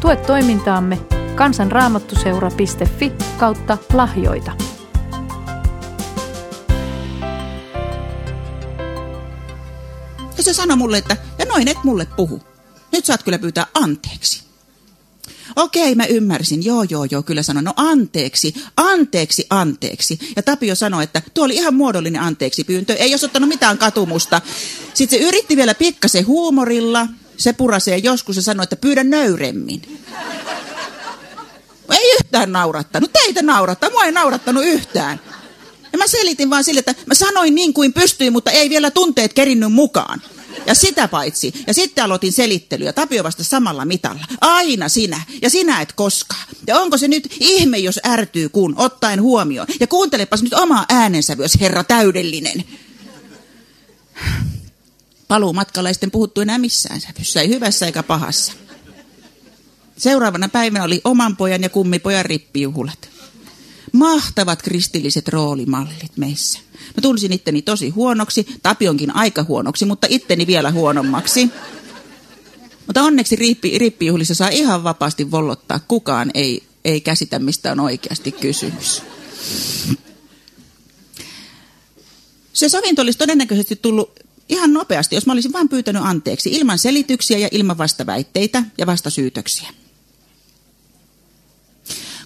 Tue 0.00 0.16
toimintaamme 0.16 0.98
kansanraamattuseura.fi 1.34 3.12
kautta 3.38 3.78
lahjoita. 3.92 4.52
Ja 10.36 10.42
se 10.44 10.52
sanoi 10.52 10.76
mulle, 10.76 10.98
että 10.98 11.16
ja 11.38 11.44
noin 11.44 11.68
et 11.68 11.84
mulle 11.84 12.06
puhu. 12.16 12.42
Nyt 12.92 13.04
saat 13.04 13.22
kyllä 13.22 13.38
pyytää 13.38 13.66
anteeksi. 13.74 14.49
Okei, 15.56 15.94
mä 15.94 16.04
ymmärsin. 16.04 16.64
Joo, 16.64 16.82
joo, 16.90 17.06
joo, 17.10 17.22
kyllä 17.22 17.42
sanon. 17.42 17.64
No 17.64 17.72
anteeksi, 17.76 18.54
anteeksi, 18.76 19.46
anteeksi. 19.50 20.18
Ja 20.36 20.42
Tapio 20.42 20.74
sanoi, 20.74 21.04
että 21.04 21.22
tuo 21.34 21.44
oli 21.44 21.54
ihan 21.54 21.74
muodollinen 21.74 22.22
anteeksi 22.22 22.64
pyyntö. 22.64 22.94
Ei 22.94 23.10
jos 23.10 23.24
ottanut 23.24 23.48
mitään 23.48 23.78
katumusta. 23.78 24.40
Sitten 24.94 25.18
se 25.18 25.24
yritti 25.24 25.56
vielä 25.56 25.74
pikkasen 25.74 26.26
huumorilla. 26.26 27.08
Se 27.36 27.52
purasee 27.52 27.98
joskus 27.98 28.36
ja 28.36 28.42
sanoi, 28.42 28.64
että 28.64 28.76
pyydä 28.76 29.04
nöyremmin. 29.04 29.82
Ei 31.90 32.14
yhtään 32.20 32.52
naurattanut. 32.52 33.12
Teitä 33.12 33.42
naurattaa. 33.42 33.90
Mua 33.90 34.04
ei 34.04 34.12
naurattanut 34.12 34.64
yhtään. 34.64 35.20
Ja 35.92 35.98
mä 35.98 36.06
selitin 36.06 36.50
vaan 36.50 36.64
sille, 36.64 36.78
että 36.78 36.94
mä 37.06 37.14
sanoin 37.14 37.54
niin 37.54 37.74
kuin 37.74 37.92
pystyin, 37.92 38.32
mutta 38.32 38.50
ei 38.50 38.70
vielä 38.70 38.90
tunteet 38.90 39.32
kerinnyt 39.32 39.72
mukaan. 39.72 40.22
Ja 40.66 40.74
sitä 40.74 41.08
paitsi. 41.08 41.52
Ja 41.66 41.74
sitten 41.74 42.04
aloitin 42.04 42.32
selittelyä. 42.32 42.92
Tapio 42.92 43.24
vasta 43.24 43.44
samalla 43.44 43.84
mitalla. 43.84 44.26
Aina 44.40 44.88
sinä. 44.88 45.22
Ja 45.42 45.50
sinä 45.50 45.80
et 45.80 45.92
koskaan. 45.92 46.46
Ja 46.66 46.80
onko 46.80 46.98
se 46.98 47.08
nyt 47.08 47.36
ihme, 47.40 47.78
jos 47.78 48.00
ärtyy 48.06 48.48
kun, 48.48 48.74
ottaen 48.76 49.22
huomioon. 49.22 49.66
Ja 49.80 49.86
kuuntelepas 49.86 50.42
nyt 50.42 50.54
omaa 50.54 50.84
äänensävyös, 50.88 51.60
herra 51.60 51.84
täydellinen. 51.84 52.64
Paluumatkalla 55.28 55.88
ei 55.88 56.10
puhuttu 56.12 56.40
enää 56.40 56.58
missään 56.58 57.00
sävyssä. 57.00 57.40
Ei 57.40 57.48
hyvässä 57.48 57.86
eikä 57.86 58.02
pahassa. 58.02 58.52
Seuraavana 59.98 60.48
päivänä 60.48 60.84
oli 60.84 61.00
oman 61.04 61.36
pojan 61.36 61.62
ja 61.62 61.68
kummipojan 61.68 62.24
rippijuhlat. 62.24 63.08
Mahtavat 63.92 64.62
kristilliset 64.62 65.28
roolimallit 65.28 66.16
meissä. 66.16 66.58
Mä 66.72 67.02
tunsin 67.02 67.32
itteni 67.32 67.62
tosi 67.62 67.88
huonoksi, 67.88 68.46
Tapionkin 68.62 69.16
aika 69.16 69.44
huonoksi, 69.48 69.84
mutta 69.84 70.06
itteni 70.10 70.46
vielä 70.46 70.70
huonommaksi. 70.70 71.50
Mutta 72.86 73.02
onneksi 73.02 73.36
rippi, 73.36 73.78
rippijuhlissa 73.78 74.34
saa 74.34 74.48
ihan 74.48 74.84
vapaasti 74.84 75.30
vollottaa. 75.30 75.80
Kukaan 75.88 76.30
ei, 76.34 76.62
ei 76.84 77.00
käsitä, 77.00 77.38
mistä 77.38 77.72
on 77.72 77.80
oikeasti 77.80 78.32
kysymys. 78.32 79.02
Se 82.52 82.68
sovinto 82.68 83.02
olisi 83.02 83.18
todennäköisesti 83.18 83.76
tullut 83.76 84.20
ihan 84.48 84.72
nopeasti, 84.72 85.14
jos 85.14 85.26
mä 85.26 85.32
olisin 85.32 85.52
vain 85.52 85.68
pyytänyt 85.68 86.02
anteeksi, 86.04 86.50
ilman 86.50 86.78
selityksiä 86.78 87.38
ja 87.38 87.48
ilman 87.52 87.78
vastaväitteitä 87.78 88.64
ja 88.78 88.86
vastasyytöksiä. 88.86 89.68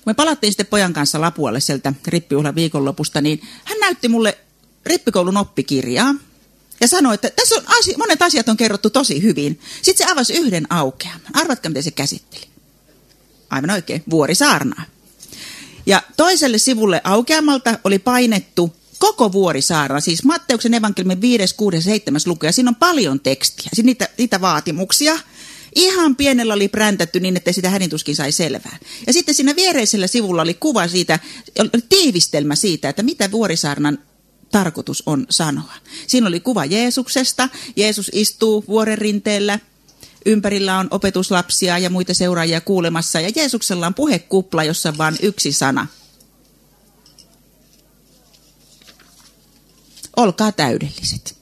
Kun 0.05 0.11
me 0.11 0.15
palattiin 0.15 0.53
sitten 0.53 0.67
pojan 0.67 0.93
kanssa 0.93 1.21
Lapualle 1.21 1.61
sieltä 1.61 1.93
rippijuhlan 2.07 2.55
viikonlopusta, 2.55 3.21
niin 3.21 3.41
hän 3.65 3.79
näytti 3.81 4.09
mulle 4.09 4.39
rippikoulun 4.87 5.37
oppikirjaa 5.37 6.15
ja 6.81 6.89
sanoi, 6.89 7.15
että 7.15 7.31
tässä 7.31 7.55
on 7.55 7.63
asia, 7.67 7.99
monet 7.99 8.23
asiat 8.23 8.49
on 8.49 8.57
kerrottu 8.57 8.91
tosi 8.91 9.23
hyvin. 9.23 9.61
Sitten 9.83 10.07
se 10.07 10.13
avasi 10.13 10.35
yhden 10.35 10.73
aukeaman. 10.73 11.21
Arvatkaa, 11.35 11.71
miten 11.71 11.83
se 11.83 11.91
käsitteli. 11.91 12.47
Aivan 13.51 13.71
oikein, 13.71 14.03
vuorisaarnaa. 14.11 14.85
Ja 15.87 16.03
toiselle 16.17 16.59
sivulle 16.59 17.01
aukeamalta 17.05 17.79
oli 17.85 17.99
painettu 17.99 18.77
koko 18.99 19.33
vuorisaarna, 19.33 20.01
siis 20.01 20.25
Matteuksen 20.25 20.75
evankeliumin 20.75 21.21
5, 21.21 21.55
6 21.55 21.77
ja 21.77 21.83
7 21.83 22.21
lukuja. 22.27 22.53
Siinä 22.53 22.69
on 22.69 22.75
paljon 22.75 23.21
tekstiä, 23.21 23.69
siis 23.73 23.85
niitä, 23.85 24.09
niitä 24.19 24.41
vaatimuksia. 24.41 25.19
Ihan 25.75 26.17
pienellä 26.17 26.55
oli 26.55 26.69
präntätty 26.69 27.21
niin, 27.21 27.37
että 27.37 27.53
sitä 27.53 27.71
hänintuskin 27.71 28.17
sai 28.17 28.33
selvää. 28.33 28.79
Ja 29.07 29.13
sitten 29.13 29.35
siinä 29.35 29.57
viereisellä 29.57 30.07
sivulla 30.07 30.43
oli 30.43 30.55
kuva 30.55 30.89
siitä, 30.89 31.19
oli 31.59 31.83
tiivistelmä 31.89 32.57
siitä, 32.57 32.89
että 32.89 33.03
mitä 33.03 33.31
vuorisaarnan 33.31 33.99
tarkoitus 34.51 35.03
on 35.07 35.27
sanoa. 35.31 35.73
Siinä 36.07 36.29
oli 36.29 36.41
kuva 36.41 36.65
Jeesuksesta. 36.65 37.49
Jeesus 37.77 38.11
istuu 38.15 38.65
vuoren 38.69 38.99
rinteellä. 38.99 39.59
Ympärillä 40.27 40.79
on 40.79 40.89
opetuslapsia 40.91 41.79
ja 41.79 41.91
muita 41.91 42.15
seuraajia 42.15 42.61
kuulemassa. 42.61 43.21
Ja 43.21 43.31
Jeesuksella 43.37 43.87
on 43.87 43.95
puhekupla, 43.95 44.65
jossa 44.65 44.89
on 44.89 44.99
vain 44.99 45.17
yksi 45.23 45.53
sana. 45.53 45.87
Olkaa 50.17 50.53
täydelliset. 50.53 51.37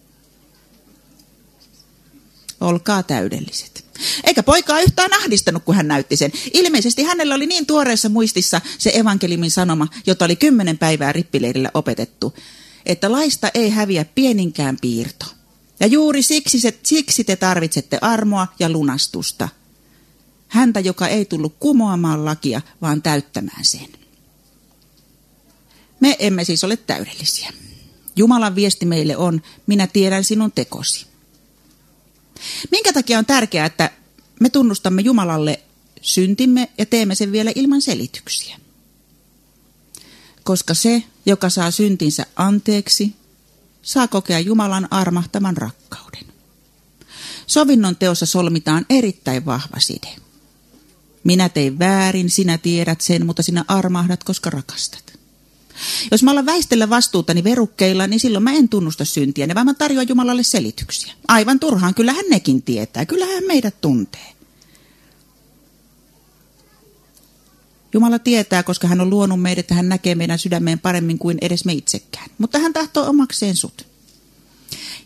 Olkaa 2.61 3.03
täydelliset. 3.03 3.82
Eikä 4.25 4.43
poikaa 4.43 4.81
yhtään 4.81 5.13
ahdistanut, 5.13 5.65
kun 5.65 5.75
hän 5.75 5.89
näytti 5.89 6.17
sen. 6.17 6.33
Ilmeisesti 6.55 7.03
hänellä 7.03 7.35
oli 7.35 7.47
niin 7.47 7.67
tuoreessa 7.67 8.09
muistissa 8.09 8.61
se 8.79 8.91
evankeliumin 8.95 9.51
sanoma, 9.51 9.89
jota 10.07 10.25
oli 10.25 10.37
kymmenen 10.37 10.79
päivää 10.79 11.13
rippileirillä 11.13 11.71
opetettu 11.75 12.35
että 12.87 13.13
laista 13.13 13.51
ei 13.55 13.71
häviä 13.71 14.05
pieninkään 14.05 14.77
piirto. 14.81 15.27
Ja 15.81 15.87
juuri 15.87 16.23
siksi, 16.23 16.61
se, 16.61 16.79
siksi 16.83 17.25
te 17.25 17.37
tarvitsette 17.37 17.99
armoa 18.01 18.47
ja 18.59 18.71
lunastusta. 18.71 19.49
Häntä, 20.49 20.81
joka 20.81 21.09
ei 21.09 21.25
tullut 21.25 21.57
kumoamaan 21.61 22.25
lakia, 22.25 22.61
vaan 22.83 23.03
täyttämään 23.03 23.65
sen. 23.65 23.89
Me 26.01 26.17
emme 26.19 26.45
siis 26.45 26.65
ole 26.65 26.77
täydellisiä. 26.77 27.53
Jumalan 28.17 28.55
viesti 28.55 28.87
meille 28.87 29.17
on, 29.17 29.43
minä 29.67 29.87
tiedän 29.87 30.25
sinun 30.25 30.53
tekosi. 30.53 31.07
Minkä 32.71 32.93
takia 32.93 33.19
on 33.19 33.27
tärkeää, 33.27 33.67
että 33.67 33.91
me 34.41 34.51
tunnustamme 34.51 35.03
Jumalalle 35.03 35.61
syntimme 36.01 36.69
ja 36.79 36.87
teemme 36.87 37.15
sen 37.15 37.33
vielä 37.33 37.53
ilman 37.55 37.83
selityksiä? 37.83 38.63
koska 40.45 40.75
se, 40.75 41.03
joka 41.27 41.51
saa 41.51 41.71
syntinsä 41.71 42.27
anteeksi, 42.37 43.15
saa 43.83 44.09
kokea 44.09 44.41
Jumalan 44.41 44.89
armahtaman 44.91 45.57
rakkauden. 45.57 46.25
Sovinnon 47.47 47.97
teossa 47.97 48.27
solmitaan 48.27 48.87
erittäin 48.91 49.47
vahva 49.47 49.81
side. 49.81 50.17
Minä 51.25 51.49
tein 51.49 51.79
väärin, 51.79 52.31
sinä 52.31 52.59
tiedät 52.59 53.01
sen, 53.01 53.27
mutta 53.27 53.43
sinä 53.43 53.65
armahdat, 53.69 54.25
koska 54.25 54.51
rakastat. 54.51 55.12
Jos 56.11 56.23
mä 56.23 56.31
alan 56.31 56.47
väistellä 56.47 56.91
vastuutani 56.91 57.45
verukkeilla, 57.45 58.07
niin 58.07 58.21
silloin 58.21 58.45
mä 58.45 58.53
en 58.53 58.69
tunnusta 58.69 59.05
syntiä, 59.05 59.49
vaan 59.55 59.67
mä 59.67 59.75
tarjoan 59.75 60.09
Jumalalle 60.09 60.43
selityksiä. 60.43 61.15
Aivan 61.29 61.61
turhaan, 61.61 61.95
kyllähän 61.95 62.25
nekin 62.31 62.63
tietää, 62.63 63.07
kyllähän 63.07 63.45
meidät 63.45 63.81
tuntee. 63.81 64.33
Jumala 67.95 68.19
tietää, 68.19 68.63
koska 68.63 68.89
hän 68.89 69.01
on 69.01 69.11
luonut 69.11 69.43
meidät, 69.43 69.59
että 69.59 69.75
hän 69.75 69.89
näkee 69.89 70.15
meidän 70.15 70.39
sydämeen 70.39 70.79
paremmin 70.79 71.19
kuin 71.19 71.39
edes 71.41 71.65
me 71.65 71.73
itsekään. 71.73 72.31
Mutta 72.39 72.59
hän 72.59 72.73
tahtoo 72.73 73.09
omakseen 73.09 73.57
sut. 73.57 73.87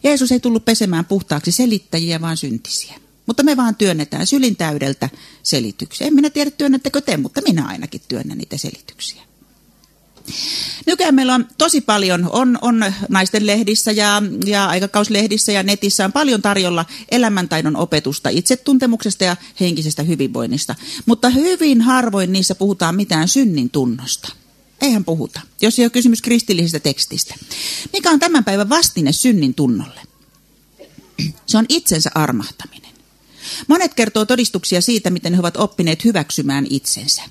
Jeesus 0.02 0.32
ei 0.32 0.40
tullut 0.40 0.64
pesemään 0.64 1.04
puhtaaksi 1.04 1.52
selittäjiä, 1.52 2.20
vaan 2.20 2.36
syntisiä. 2.36 2.94
Mutta 3.26 3.42
me 3.42 3.56
vaan 3.56 3.76
työnnetään 3.76 4.26
sylin 4.26 4.56
täydeltä 4.56 5.08
selityksiä. 5.42 6.06
En 6.06 6.14
minä 6.14 6.30
tiedä, 6.30 6.50
työnnättekö 6.50 7.00
te, 7.00 7.16
mutta 7.16 7.40
minä 7.42 7.66
ainakin 7.66 8.00
työnnän 8.08 8.38
niitä 8.38 8.56
selityksiä. 8.56 9.22
Nykyään 10.86 11.14
meillä 11.14 11.34
on 11.34 11.48
tosi 11.58 11.80
paljon, 11.80 12.28
on, 12.32 12.58
on 12.62 12.84
naisten 13.08 13.46
lehdissä 13.46 13.92
ja, 13.92 14.22
ja 14.46 14.66
aikakauslehdissä 14.66 15.52
ja 15.52 15.62
netissä 15.62 16.04
on 16.04 16.12
paljon 16.12 16.42
tarjolla 16.42 16.84
elämäntaidon 17.10 17.76
opetusta 17.76 18.28
itsetuntemuksesta 18.28 19.24
ja 19.24 19.36
henkisestä 19.60 20.02
hyvinvoinnista. 20.02 20.74
Mutta 21.06 21.30
hyvin 21.30 21.82
harvoin 21.82 22.32
niissä 22.32 22.54
puhutaan 22.54 22.94
mitään 22.94 23.28
synnin 23.28 23.70
tunnosta. 23.70 24.32
Eihän 24.82 25.04
puhuta, 25.04 25.40
jos 25.60 25.78
ei 25.78 25.84
ole 25.84 25.90
kysymys 25.90 26.22
kristillisestä 26.22 26.80
tekstistä. 26.80 27.34
Mikä 27.92 28.10
on 28.10 28.18
tämän 28.18 28.44
päivän 28.44 28.68
vastine 28.68 29.12
synnin 29.12 29.54
tunnolle? 29.54 30.00
Se 31.46 31.58
on 31.58 31.66
itsensä 31.68 32.10
armahtaminen. 32.14 32.90
Monet 33.68 33.94
kertoo 33.94 34.24
todistuksia 34.24 34.80
siitä, 34.80 35.10
miten 35.10 35.34
he 35.34 35.40
ovat 35.40 35.56
oppineet 35.56 36.04
hyväksymään 36.04 36.66
itsensä. 36.70 37.22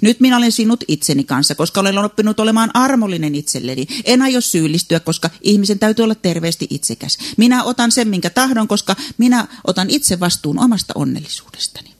Nyt 0.00 0.20
minä 0.20 0.36
olen 0.36 0.52
sinut 0.52 0.84
itseni 0.88 1.24
kanssa, 1.24 1.54
koska 1.54 1.80
olen 1.80 1.98
oppinut 1.98 2.40
olemaan 2.40 2.70
armollinen 2.74 3.34
itselleni. 3.34 3.86
En 4.04 4.22
aio 4.22 4.40
syyllistyä, 4.40 5.00
koska 5.00 5.30
ihmisen 5.40 5.78
täytyy 5.78 6.02
olla 6.02 6.14
terveesti 6.14 6.66
itsekäs. 6.70 7.18
Minä 7.36 7.64
otan 7.64 7.92
sen, 7.92 8.08
minkä 8.08 8.30
tahdon, 8.30 8.68
koska 8.68 8.96
minä 9.18 9.48
otan 9.66 9.90
itse 9.90 10.20
vastuun 10.20 10.58
omasta 10.58 10.92
onnellisuudestani. 10.96 11.90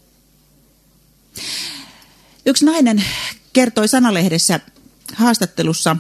Yksi 2.47 2.65
nainen 2.65 3.05
kertoi 3.53 3.89
sanalehdessä 3.89 4.61
haastattelussa, 5.15 5.97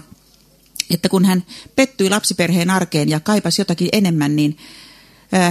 että 0.90 1.08
kun 1.08 1.24
hän 1.24 1.44
pettyi 1.76 2.10
lapsiperheen 2.10 2.70
arkeen 2.70 3.08
ja 3.08 3.20
kaipasi 3.20 3.60
jotakin 3.60 3.88
enemmän, 3.92 4.36
niin 4.36 4.56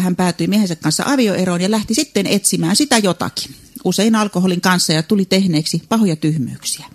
hän 0.02 0.16
päätyi 0.16 0.48
miehensä 0.48 0.75
kanssa 0.75 1.04
avioeroon 1.08 1.62
ja 1.62 1.72
lähti 1.72 1.94
sitten 1.94 2.28
etsimään 2.28 2.75
sitä 2.75 2.98
jotakin 2.98 3.56
usein 3.84 4.16
alkoholin 4.16 4.62
kanssa 4.62 4.94
ja 4.94 5.04
tuli 5.04 5.25
tehneeksi 5.25 5.84
pahoja 5.90 6.16
tyhmyyksiä. 6.16 6.86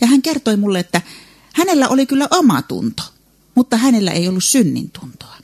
Ja 0.00 0.06
hän 0.06 0.22
kertoi 0.22 0.56
mulle, 0.56 0.80
että 0.80 1.02
hänellä 1.52 1.88
oli 1.88 2.06
kyllä 2.06 2.28
oma 2.30 2.62
tunto, 2.62 3.02
mutta 3.54 3.76
hänellä 3.76 4.10
ei 4.10 4.28
ollut 4.28 4.44
synnin 4.44 4.90
tuntoa. 4.90 5.36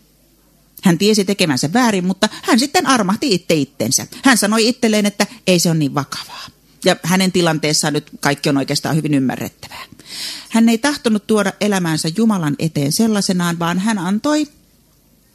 Hän 0.83 0.99
tiesi 0.99 1.25
tekemänsä 1.25 1.73
väärin, 1.73 2.05
mutta 2.05 2.28
hän 2.43 2.59
sitten 2.59 2.87
armahti 2.87 3.35
itse 3.35 3.55
itsensä. 3.55 4.07
Hän 4.25 4.38
sanoi 4.38 4.69
itselleen, 4.69 5.07
että 5.07 5.26
ei 5.47 5.59
se 5.59 5.71
ole 5.71 5.78
niin 5.78 5.95
vakavaa. 5.95 6.47
Ja 6.85 6.97
hänen 7.02 7.33
tilanteessaan 7.33 7.93
nyt 7.93 8.11
kaikki 8.21 8.49
on 8.49 8.57
oikeastaan 8.57 8.97
hyvin 8.97 9.14
ymmärrettävää. 9.14 9.85
Hän 10.49 10.69
ei 10.69 10.78
tahtonut 10.78 11.26
tuoda 11.26 11.52
elämäänsä 11.61 12.09
Jumalan 12.17 12.57
eteen 12.59 12.93
sellaisenaan, 12.93 13.59
vaan 13.59 13.78
hän 13.78 13.99
antoi 13.99 14.47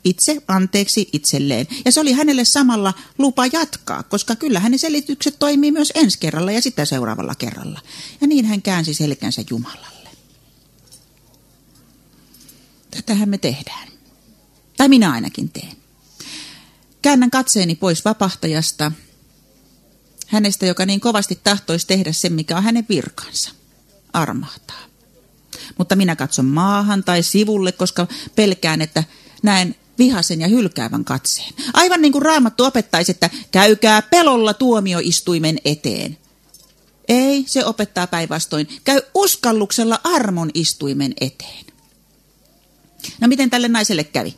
itse 0.04 0.44
anteeksi 0.48 1.10
itselleen. 1.14 1.68
Ja 1.86 1.92
se 1.92 2.00
oli 2.00 2.12
hänelle 2.12 2.46
samalla 2.46 2.94
lupa 3.18 3.46
jatkaa, 3.46 4.04
koska 4.04 4.36
kyllä 4.36 4.60
hänen 4.60 4.80
selitykset 4.80 5.40
toimii 5.40 5.72
myös 5.72 5.92
ensi 5.96 6.20
kerralla 6.20 6.52
ja 6.52 6.62
sitä 6.62 6.86
seuraavalla 6.86 7.36
kerralla. 7.36 7.80
Ja 8.22 8.28
niin 8.28 8.46
hän 8.46 8.62
käänsi 8.62 8.94
selkänsä 8.94 9.44
Jumalalle. 9.50 10.10
Tätähän 12.92 13.30
me 13.30 13.38
tehdään. 13.38 13.88
Tai 14.78 14.90
minä 14.90 15.12
ainakin 15.12 15.50
teen. 15.50 15.78
Käännän 17.02 17.32
katseeni 17.32 17.76
pois 17.76 18.06
vapahtajasta, 18.06 18.92
hänestä, 20.28 20.66
joka 20.66 20.86
niin 20.86 21.00
kovasti 21.00 21.40
tahtoisi 21.44 21.88
tehdä 21.88 22.12
sen, 22.12 22.34
mikä 22.34 22.58
on 22.58 22.64
hänen 22.64 22.86
virkansa. 22.90 23.52
Armahtaa. 24.14 24.84
Mutta 25.78 25.96
minä 25.96 26.16
katson 26.16 26.46
maahan 26.46 27.04
tai 27.04 27.24
sivulle, 27.24 27.72
koska 27.72 28.08
pelkään, 28.36 28.82
että 28.82 29.04
näen 29.44 29.76
vihasen 29.98 30.42
ja 30.42 30.48
hylkäävän 30.48 31.06
katseen. 31.06 31.54
Aivan 31.74 32.02
niin 32.02 32.12
kuin 32.12 32.22
raamattu 32.22 32.64
opettaisi, 32.64 33.12
että 33.12 33.30
käykää 33.52 34.02
pelolla 34.02 34.54
tuomioistuimen 34.54 35.60
eteen. 35.66 36.18
Ei, 37.08 37.44
se 37.48 37.66
opettaa 37.66 38.08
päinvastoin. 38.08 38.68
Käy 38.84 39.02
uskalluksella 39.14 40.00
armon 40.04 40.52
istuimen 40.54 41.14
eteen. 41.22 41.66
No 43.22 43.28
miten 43.28 43.50
tälle 43.50 43.68
naiselle 43.68 44.04
kävi? 44.04 44.36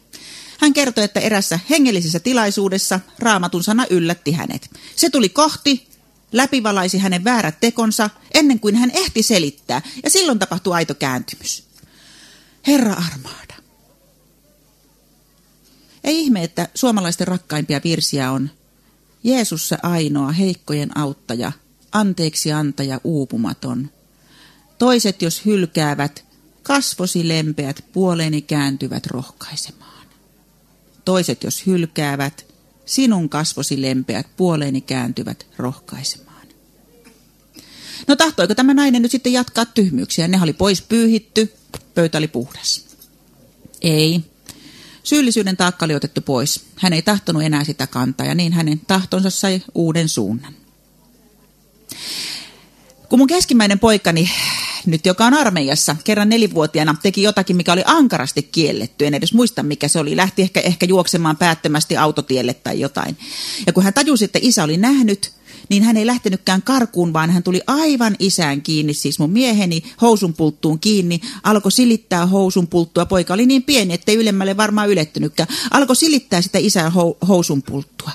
Hän 0.59 0.73
kertoi, 0.73 1.03
että 1.03 1.19
erässä 1.19 1.59
hengellisessä 1.69 2.19
tilaisuudessa 2.19 2.99
raamatun 3.19 3.63
sana 3.63 3.85
yllätti 3.89 4.31
hänet. 4.31 4.69
Se 4.95 5.09
tuli 5.09 5.29
kohti, 5.29 5.87
läpivalaisi 6.31 6.97
hänen 6.97 7.23
väärät 7.23 7.59
tekonsa 7.59 8.09
ennen 8.33 8.59
kuin 8.59 8.75
hän 8.75 8.91
ehti 8.93 9.23
selittää, 9.23 9.81
ja 10.03 10.09
silloin 10.09 10.39
tapahtui 10.39 10.73
aito 10.73 10.95
kääntymys. 10.95 11.63
Herra 12.67 12.93
armaada. 12.93 13.44
Ei 16.05 16.19
ihme, 16.19 16.43
että 16.43 16.69
suomalaisten 16.75 17.27
rakkaimpia 17.27 17.81
virsiä 17.83 18.31
on 18.31 18.49
Jeesus 19.23 19.67
se 19.69 19.77
ainoa 19.83 20.31
heikkojen 20.31 20.97
auttaja, 20.97 21.51
anteeksi 21.91 22.51
antaja 22.51 23.01
uupumaton. 23.03 23.89
Toiset, 24.77 25.21
jos 25.21 25.45
hylkäävät, 25.45 26.25
kasvosi 26.63 27.27
lempeät 27.27 27.85
puoleeni 27.93 28.41
kääntyvät 28.41 29.05
rohkaisemaan. 29.07 30.07
Toiset, 31.05 31.43
jos 31.43 31.65
hylkäävät, 31.65 32.45
sinun 32.85 33.29
kasvosi 33.29 33.81
lempeät 33.81 34.27
puoleeni 34.37 34.81
kääntyvät 34.81 35.47
rohkaisemaan. 35.57 36.47
No 38.07 38.15
tahtoiko 38.15 38.55
tämä 38.55 38.73
nainen 38.73 39.01
nyt 39.01 39.11
sitten 39.11 39.33
jatkaa 39.33 39.65
tyhmyyksiä? 39.65 40.27
Ne 40.27 40.41
oli 40.41 40.53
pois 40.53 40.81
pyyhitty, 40.81 41.53
pöytä 41.95 42.17
oli 42.17 42.27
puhdas. 42.27 42.85
Ei, 43.81 44.23
Syyllisyyden 45.05 45.57
taakka 45.57 45.85
oli 45.85 45.95
otettu 45.95 46.21
pois. 46.21 46.65
Hän 46.75 46.93
ei 46.93 47.01
tahtonut 47.01 47.43
enää 47.43 47.63
sitä 47.63 47.87
kantaa 47.87 48.27
ja 48.27 48.35
niin 48.35 48.53
hänen 48.53 48.81
tahtonsa 48.87 49.29
sai 49.29 49.61
uuden 49.75 50.09
suunnan. 50.09 50.53
Kun 53.09 53.19
mun 53.19 53.27
keskimmäinen 53.27 53.79
poikani, 53.79 54.29
nyt 54.85 55.05
joka 55.05 55.25
on 55.25 55.33
armeijassa, 55.33 55.95
kerran 56.03 56.29
nelivuotiaana 56.29 56.95
teki 57.03 57.23
jotakin, 57.23 57.55
mikä 57.55 57.73
oli 57.73 57.81
ankarasti 57.85 58.43
kielletty. 58.43 59.07
En 59.07 59.13
edes 59.13 59.33
muista, 59.33 59.63
mikä 59.63 59.87
se 59.87 59.99
oli. 59.99 60.17
Lähti 60.17 60.41
ehkä, 60.41 60.59
ehkä 60.59 60.85
juoksemaan 60.85 61.37
päättömästi 61.37 61.97
autotielle 61.97 62.53
tai 62.53 62.79
jotain. 62.79 63.17
Ja 63.67 63.73
kun 63.73 63.83
hän 63.83 63.93
tajusi, 63.93 64.25
että 64.25 64.39
isä 64.41 64.63
oli 64.63 64.77
nähnyt, 64.77 65.31
niin 65.69 65.83
hän 65.83 65.97
ei 65.97 66.05
lähtenytkään 66.05 66.61
karkuun, 66.61 67.13
vaan 67.13 67.29
hän 67.29 67.43
tuli 67.43 67.61
aivan 67.67 68.15
isään 68.19 68.61
kiinni, 68.61 68.93
siis 68.93 69.19
mun 69.19 69.29
mieheni 69.29 69.83
housun 70.01 70.33
pulttuun 70.33 70.79
kiinni, 70.79 71.21
alkoi 71.43 71.71
silittää 71.71 72.25
housun 72.25 72.67
pulttua. 72.67 73.05
Poika 73.05 73.33
oli 73.33 73.45
niin 73.45 73.63
pieni, 73.63 73.93
ettei 73.93 74.15
ylemmälle 74.15 74.57
varmaan 74.57 74.89
ylettynytkään. 74.89 75.49
Alkoi 75.71 75.95
silittää 75.95 76.41
sitä 76.41 76.57
isän 76.57 76.91
housun 77.27 77.63
pulttua. 77.63 78.11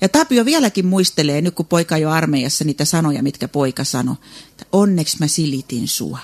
Ja 0.00 0.08
Tapio 0.08 0.44
vieläkin 0.44 0.86
muistelee, 0.86 1.40
nyt 1.40 1.54
kun 1.54 1.66
poika 1.66 1.98
jo 1.98 2.10
armeijassa, 2.10 2.64
niitä 2.64 2.84
sanoja, 2.84 3.22
mitkä 3.22 3.48
poika 3.48 3.84
sanoi. 3.84 4.16
Onneksi 4.72 5.16
mä 5.20 5.26
silitin 5.26 5.88
sua. 5.88 6.18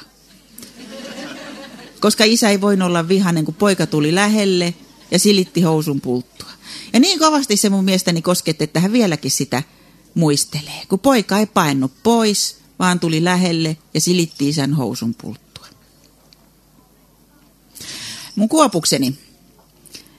Koska 2.00 2.24
isä 2.24 2.50
ei 2.50 2.60
voinut 2.60 2.86
olla 2.86 3.08
vihainen, 3.08 3.44
kun 3.44 3.54
poika 3.54 3.86
tuli 3.86 4.14
lähelle 4.14 4.74
ja 5.10 5.18
silitti 5.18 5.62
housun 5.62 6.00
pulttua. 6.00 6.50
Ja 6.92 7.00
niin 7.00 7.18
kovasti 7.18 7.56
se 7.56 7.68
mun 7.68 7.84
mielestäni 7.84 8.22
kosketti, 8.22 8.64
että 8.64 8.80
hän 8.80 8.92
vieläkin 8.92 9.30
sitä 9.30 9.62
muistelee, 10.14 10.82
kun 10.88 10.98
poika 10.98 11.38
ei 11.38 11.46
painut 11.46 11.92
pois, 12.02 12.56
vaan 12.78 13.00
tuli 13.00 13.24
lähelle 13.24 13.76
ja 13.94 14.00
silitti 14.00 14.48
isän 14.48 14.74
housun 14.74 15.14
pulttua. 15.14 15.66
Mun 18.36 18.48
kuopukseni, 18.48 19.18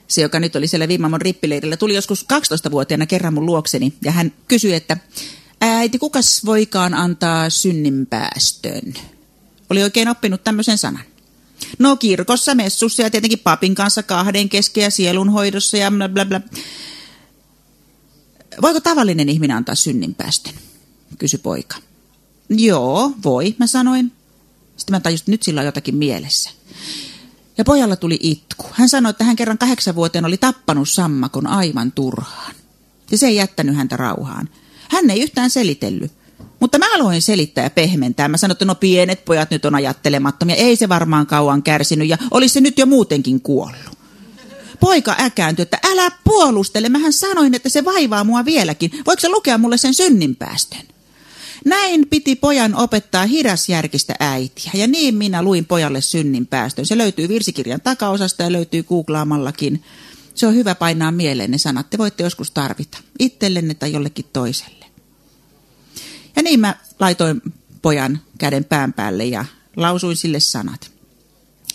se 0.07 0.21
joka 0.21 0.39
nyt 0.39 0.55
oli 0.55 0.67
siellä 0.67 0.87
Viimamon 0.87 1.21
rippileirillä, 1.21 1.77
tuli 1.77 1.95
joskus 1.95 2.25
12-vuotiaana 2.33 3.05
kerran 3.05 3.33
mun 3.33 3.45
luokseni 3.45 3.93
ja 4.01 4.11
hän 4.11 4.33
kysyi, 4.47 4.73
että 4.73 4.97
äiti, 5.61 5.99
kukas 5.99 6.45
voikaan 6.45 6.93
antaa 6.93 7.49
synninpäästön? 7.49 8.93
Oli 9.69 9.83
oikein 9.83 10.07
oppinut 10.07 10.43
tämmöisen 10.43 10.77
sanan. 10.77 11.03
No 11.79 11.95
kirkossa, 11.95 12.55
messussa 12.55 13.01
ja 13.01 13.09
tietenkin 13.09 13.39
papin 13.39 13.75
kanssa 13.75 14.03
kahden 14.03 14.49
keskeä 14.49 14.89
sielunhoidossa 14.89 15.77
ja 15.77 15.91
bla 15.91 16.09
bla 16.09 16.25
bla. 16.25 16.41
Voiko 18.61 18.79
tavallinen 18.79 19.29
ihminen 19.29 19.57
antaa 19.57 19.75
synninpäästön? 19.75 20.53
Kysy 21.17 21.37
poika. 21.37 21.77
Joo, 22.49 23.11
voi, 23.23 23.55
mä 23.59 23.67
sanoin. 23.67 24.11
Sitten 24.77 24.95
mä 24.95 24.99
tajusin, 24.99 25.23
että 25.23 25.31
nyt 25.31 25.43
sillä 25.43 25.59
on 25.61 25.65
jotakin 25.65 25.95
mielessä. 25.95 26.49
Ja 27.57 27.63
pojalla 27.63 27.95
tuli 27.95 28.19
itku. 28.21 28.65
Hän 28.71 28.89
sanoi, 28.89 29.09
että 29.09 29.23
hän 29.23 29.35
kerran 29.35 29.57
kahdeksanvuotiaana 29.57 30.27
oli 30.27 30.37
tappanut 30.37 30.89
sammakon 30.89 31.47
aivan 31.47 31.91
turhaan. 31.91 32.55
Ja 33.11 33.17
se 33.17 33.27
ei 33.27 33.35
jättänyt 33.35 33.75
häntä 33.75 33.97
rauhaan. 33.97 34.49
Hän 34.89 35.09
ei 35.09 35.21
yhtään 35.21 35.49
selitellyt. 35.49 36.11
Mutta 36.59 36.79
mä 36.79 36.95
aloin 36.95 37.21
selittää 37.21 37.63
ja 37.63 37.69
pehmentää. 37.69 38.27
Mä 38.27 38.37
sanoin, 38.37 38.51
että 38.51 38.65
no 38.65 38.75
pienet 38.75 39.25
pojat 39.25 39.51
nyt 39.51 39.65
on 39.65 39.75
ajattelemattomia. 39.75 40.55
Ei 40.55 40.75
se 40.75 40.89
varmaan 40.89 41.27
kauan 41.27 41.63
kärsinyt 41.63 42.07
ja 42.07 42.17
olisi 42.31 42.53
se 42.53 42.61
nyt 42.61 42.77
jo 42.77 42.85
muutenkin 42.85 43.41
kuollut. 43.41 44.00
Poika 44.81 45.15
äkääntyi, 45.19 45.63
että 45.63 45.79
älä 45.91 46.11
puolustele. 46.23 46.89
Mähän 46.89 47.13
sanoin, 47.13 47.53
että 47.53 47.69
se 47.69 47.85
vaivaa 47.85 48.23
mua 48.23 48.45
vieläkin. 48.45 48.91
Voiko 49.05 49.19
se 49.19 49.29
lukea 49.29 49.57
mulle 49.57 49.77
sen 49.77 49.93
synninpäästön? 49.93 50.81
Näin 51.65 52.07
piti 52.09 52.35
pojan 52.35 52.75
opettaa 52.75 53.25
hidasjärkistä 53.25 54.15
äitiä. 54.19 54.71
Ja 54.73 54.87
niin 54.87 55.15
minä 55.15 55.43
luin 55.43 55.65
pojalle 55.65 56.01
synninpäästön. 56.01 56.85
Se 56.85 56.97
löytyy 56.97 57.29
virsikirjan 57.29 57.81
takaosasta 57.81 58.43
ja 58.43 58.51
löytyy 58.51 58.83
googlaamallakin. 58.83 59.83
Se 60.35 60.47
on 60.47 60.55
hyvä 60.55 60.75
painaa 60.75 61.11
mieleen 61.11 61.51
ne 61.51 61.57
sanat. 61.57 61.89
Te 61.89 61.97
voitte 61.97 62.23
joskus 62.23 62.51
tarvita 62.51 62.97
itsellenne 63.19 63.73
tai 63.73 63.91
jollekin 63.91 64.25
toiselle. 64.33 64.85
Ja 66.35 66.41
niin 66.43 66.59
mä 66.59 66.75
laitoin 66.99 67.41
pojan 67.81 68.21
käden 68.37 68.63
pään 68.65 68.93
päälle 68.93 69.25
ja 69.25 69.45
lausuin 69.75 70.17
sille 70.17 70.39
sanat. 70.39 70.91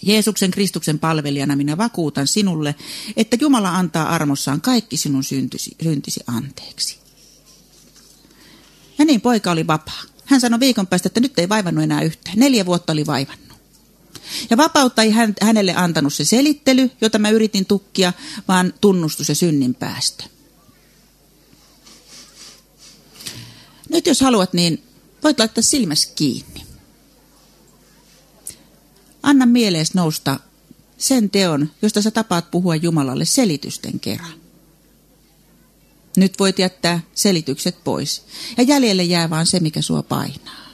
Jeesuksen 0.03 0.51
Kristuksen 0.51 0.99
palvelijana 0.99 1.57
minä 1.57 1.77
vakuutan 1.77 2.27
sinulle, 2.27 2.75
että 3.17 3.37
Jumala 3.41 3.77
antaa 3.77 4.09
armossaan 4.09 4.61
kaikki 4.61 4.97
sinun 4.97 5.25
syntisi, 5.25 5.77
syntisi 5.83 6.21
anteeksi. 6.27 6.99
Ja 8.99 9.05
niin 9.05 9.21
poika 9.21 9.51
oli 9.51 9.67
vapaa. 9.67 10.03
Hän 10.25 10.41
sanoi 10.41 10.61
viikon 10.61 10.87
päästä, 10.87 11.07
että 11.07 11.21
nyt 11.21 11.39
ei 11.39 11.49
vaivannut 11.49 11.85
enää 11.85 12.03
yhtään. 12.03 12.39
Neljä 12.39 12.67
vuotta 12.67 12.93
oli 12.93 13.07
vaivannut. 13.07 13.47
Ja 14.51 14.57
vapautta 14.57 15.03
ei 15.03 15.11
hän, 15.11 15.35
hänelle 15.43 15.75
antanut 15.75 16.15
se 16.15 16.25
selittely, 16.25 16.91
jota 17.01 17.19
mä 17.19 17.31
yritin 17.31 17.67
tukkia, 17.67 18.13
vaan 18.49 18.75
tunnustus 18.81 19.29
ja 19.29 19.35
synnin 19.35 19.75
päästö. 19.75 20.25
Nyt 23.89 24.07
jos 24.07 24.21
haluat, 24.21 24.53
niin 24.53 24.83
voit 25.23 25.39
laittaa 25.39 25.63
silmäs 25.63 26.07
kiinni. 26.07 26.66
Anna 29.27 29.47
mieleesi 29.47 29.93
nousta 29.95 30.41
sen 30.99 31.31
teon, 31.31 31.71
josta 31.83 32.03
sä 32.03 32.11
tapaat 32.11 32.51
puhua 32.51 32.77
Jumalalle 32.77 33.25
selitysten 33.25 34.01
kerran. 34.01 34.41
Nyt 36.17 36.39
voit 36.39 36.59
jättää 36.59 37.01
selitykset 37.15 37.85
pois. 37.85 38.25
Ja 38.57 38.63
jäljelle 38.63 39.03
jää 39.03 39.31
vaan 39.31 39.47
se, 39.47 39.61
mikä 39.61 39.83
sua 39.83 40.03
painaa. 40.03 40.67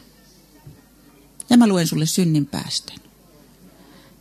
Ja 1.51 1.57
mä 1.57 1.67
luen 1.67 1.87
sulle 1.87 2.07
synnin 2.07 2.47
päästön. 2.47 2.97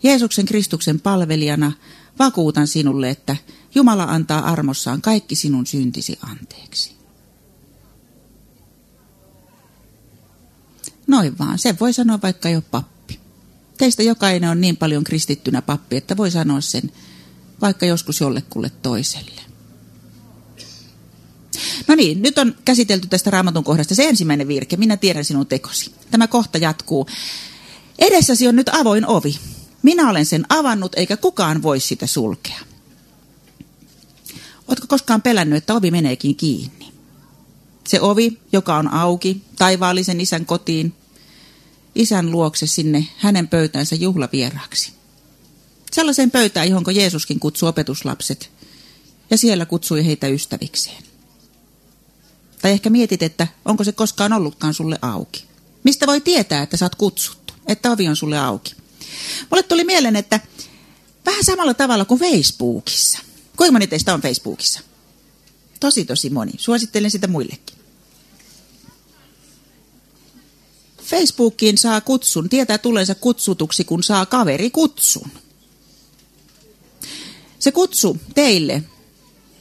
Jeesuksen 0.03 0.45
Kristuksen 0.45 0.99
palvelijana 0.99 1.71
vakuutan 2.19 2.67
sinulle, 2.67 3.09
että 3.09 3.35
Jumala 3.75 4.03
antaa 4.03 4.51
armossaan 4.51 5.01
kaikki 5.01 5.35
sinun 5.35 5.67
syntisi 5.67 6.19
anteeksi. 6.21 6.95
Noin 11.07 11.37
vaan, 11.39 11.59
sen 11.59 11.77
voi 11.79 11.93
sanoa 11.93 12.19
vaikka 12.23 12.49
jo 12.49 12.61
pappi. 12.61 13.00
Teistä 13.81 14.03
jokainen 14.03 14.49
on 14.49 14.61
niin 14.61 14.77
paljon 14.77 15.03
kristittynä 15.03 15.61
pappi, 15.61 15.95
että 15.95 16.17
voi 16.17 16.31
sanoa 16.31 16.61
sen 16.61 16.91
vaikka 17.61 17.85
joskus 17.85 18.21
jollekulle 18.21 18.71
toiselle. 18.81 19.41
No 21.87 21.95
niin, 21.95 22.21
nyt 22.21 22.37
on 22.37 22.55
käsitelty 22.65 23.07
tästä 23.07 23.29
raamatun 23.29 23.63
kohdasta 23.63 23.95
se 23.95 24.09
ensimmäinen 24.09 24.47
virke. 24.47 24.77
Minä 24.77 24.97
tiedän 24.97 25.25
sinun 25.25 25.47
tekosi. 25.47 25.91
Tämä 26.11 26.27
kohta 26.27 26.57
jatkuu. 26.57 27.07
Edessäsi 27.99 28.47
on 28.47 28.55
nyt 28.55 28.69
avoin 28.69 29.05
ovi. 29.05 29.39
Minä 29.83 30.09
olen 30.09 30.25
sen 30.25 30.45
avannut, 30.49 30.95
eikä 30.95 31.17
kukaan 31.17 31.63
voi 31.63 31.79
sitä 31.79 32.07
sulkea. 32.07 32.59
Oletko 34.67 34.87
koskaan 34.87 35.21
pelännyt, 35.21 35.57
että 35.57 35.73
ovi 35.73 35.91
meneekin 35.91 36.35
kiinni? 36.35 36.93
Se 37.87 38.01
ovi, 38.01 38.37
joka 38.51 38.77
on 38.77 38.93
auki, 38.93 39.41
taivaallisen 39.57 40.21
isän 40.21 40.45
kotiin, 40.45 40.93
isän 41.95 42.31
luokse 42.31 42.67
sinne 42.67 43.07
hänen 43.17 43.47
pöytänsä 43.47 43.95
juhlavieraaksi. 43.95 44.91
Sellaiseen 45.91 46.31
pöytään, 46.31 46.69
johon 46.69 46.95
Jeesuskin 46.95 47.39
kutsui 47.39 47.69
opetuslapset, 47.69 48.49
ja 49.29 49.37
siellä 49.37 49.65
kutsui 49.65 50.05
heitä 50.05 50.27
ystävikseen. 50.27 51.03
Tai 52.61 52.71
ehkä 52.71 52.89
mietit, 52.89 53.23
että 53.23 53.47
onko 53.65 53.83
se 53.83 53.91
koskaan 53.91 54.33
ollutkaan 54.33 54.73
sulle 54.73 54.99
auki. 55.01 55.45
Mistä 55.83 56.07
voi 56.07 56.21
tietää, 56.21 56.63
että 56.63 56.77
oot 56.81 56.95
kutsuttu, 56.95 57.53
että 57.67 57.91
ovi 57.91 58.07
on 58.07 58.15
sulle 58.15 58.39
auki? 58.39 58.75
Mulle 59.51 59.63
tuli 59.63 59.83
mieleen, 59.83 60.15
että 60.15 60.39
vähän 61.25 61.43
samalla 61.43 61.73
tavalla 61.73 62.05
kuin 62.05 62.19
Facebookissa. 62.19 63.19
Kuinka 63.57 63.71
moni 63.71 63.87
teistä 63.87 64.13
on 64.13 64.21
Facebookissa? 64.21 64.79
Tosi 65.79 66.05
tosi 66.05 66.29
moni. 66.29 66.51
Suosittelen 66.57 67.11
sitä 67.11 67.27
muillekin. 67.27 67.80
Facebookiin 71.11 71.77
saa 71.77 72.01
kutsun, 72.01 72.49
tietää 72.49 72.77
tulensa 72.77 73.15
kutsutuksi, 73.15 73.83
kun 73.83 74.03
saa 74.03 74.25
kaveri 74.25 74.69
kutsun. 74.69 75.27
Se 77.59 77.71
kutsu 77.71 78.17
teille 78.35 78.83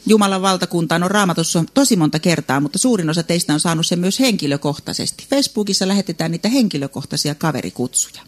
Jumalan 0.06 0.42
valtakuntaan 0.42 1.02
on 1.02 1.10
raamatussa 1.10 1.64
tosi 1.74 1.96
monta 1.96 2.18
kertaa, 2.18 2.60
mutta 2.60 2.78
suurin 2.78 3.10
osa 3.10 3.22
teistä 3.22 3.54
on 3.54 3.60
saanut 3.60 3.86
sen 3.86 3.98
myös 3.98 4.20
henkilökohtaisesti. 4.20 5.26
Facebookissa 5.30 5.88
lähetetään 5.88 6.30
niitä 6.30 6.48
henkilökohtaisia 6.48 7.34
kaverikutsuja. 7.34 8.22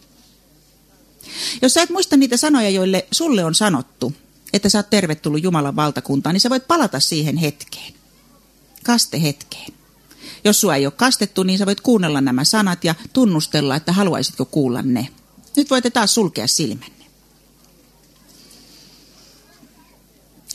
Jos 1.61 1.73
sä 1.73 1.81
et 1.81 1.89
muista 1.89 2.17
niitä 2.17 2.37
sanoja, 2.37 2.69
joille 2.69 3.07
sulle 3.11 3.45
on 3.45 3.55
sanottu, 3.55 4.13
että 4.53 4.69
sä 4.69 4.77
oot 4.77 4.89
tervetullut 4.89 5.43
Jumalan 5.43 5.75
valtakuntaan, 5.75 6.33
niin 6.33 6.41
sä 6.41 6.49
voit 6.49 6.67
palata 6.67 6.99
siihen 6.99 7.37
hetkeen. 7.37 7.93
Kaste 8.83 9.21
hetkeen. 9.21 9.82
Jos 10.43 10.61
sua 10.61 10.75
ei 10.75 10.85
ole 10.85 10.93
kastettu, 10.97 11.43
niin 11.43 11.59
sä 11.59 11.65
voit 11.65 11.81
kuunnella 11.81 12.21
nämä 12.21 12.43
sanat 12.43 12.83
ja 12.83 12.95
tunnustella, 13.13 13.75
että 13.75 13.91
haluaisitko 13.91 14.45
kuulla 14.45 14.81
ne. 14.81 15.07
Nyt 15.55 15.69
voitte 15.69 15.89
taas 15.89 16.13
sulkea 16.13 16.47
silmänne. 16.47 17.05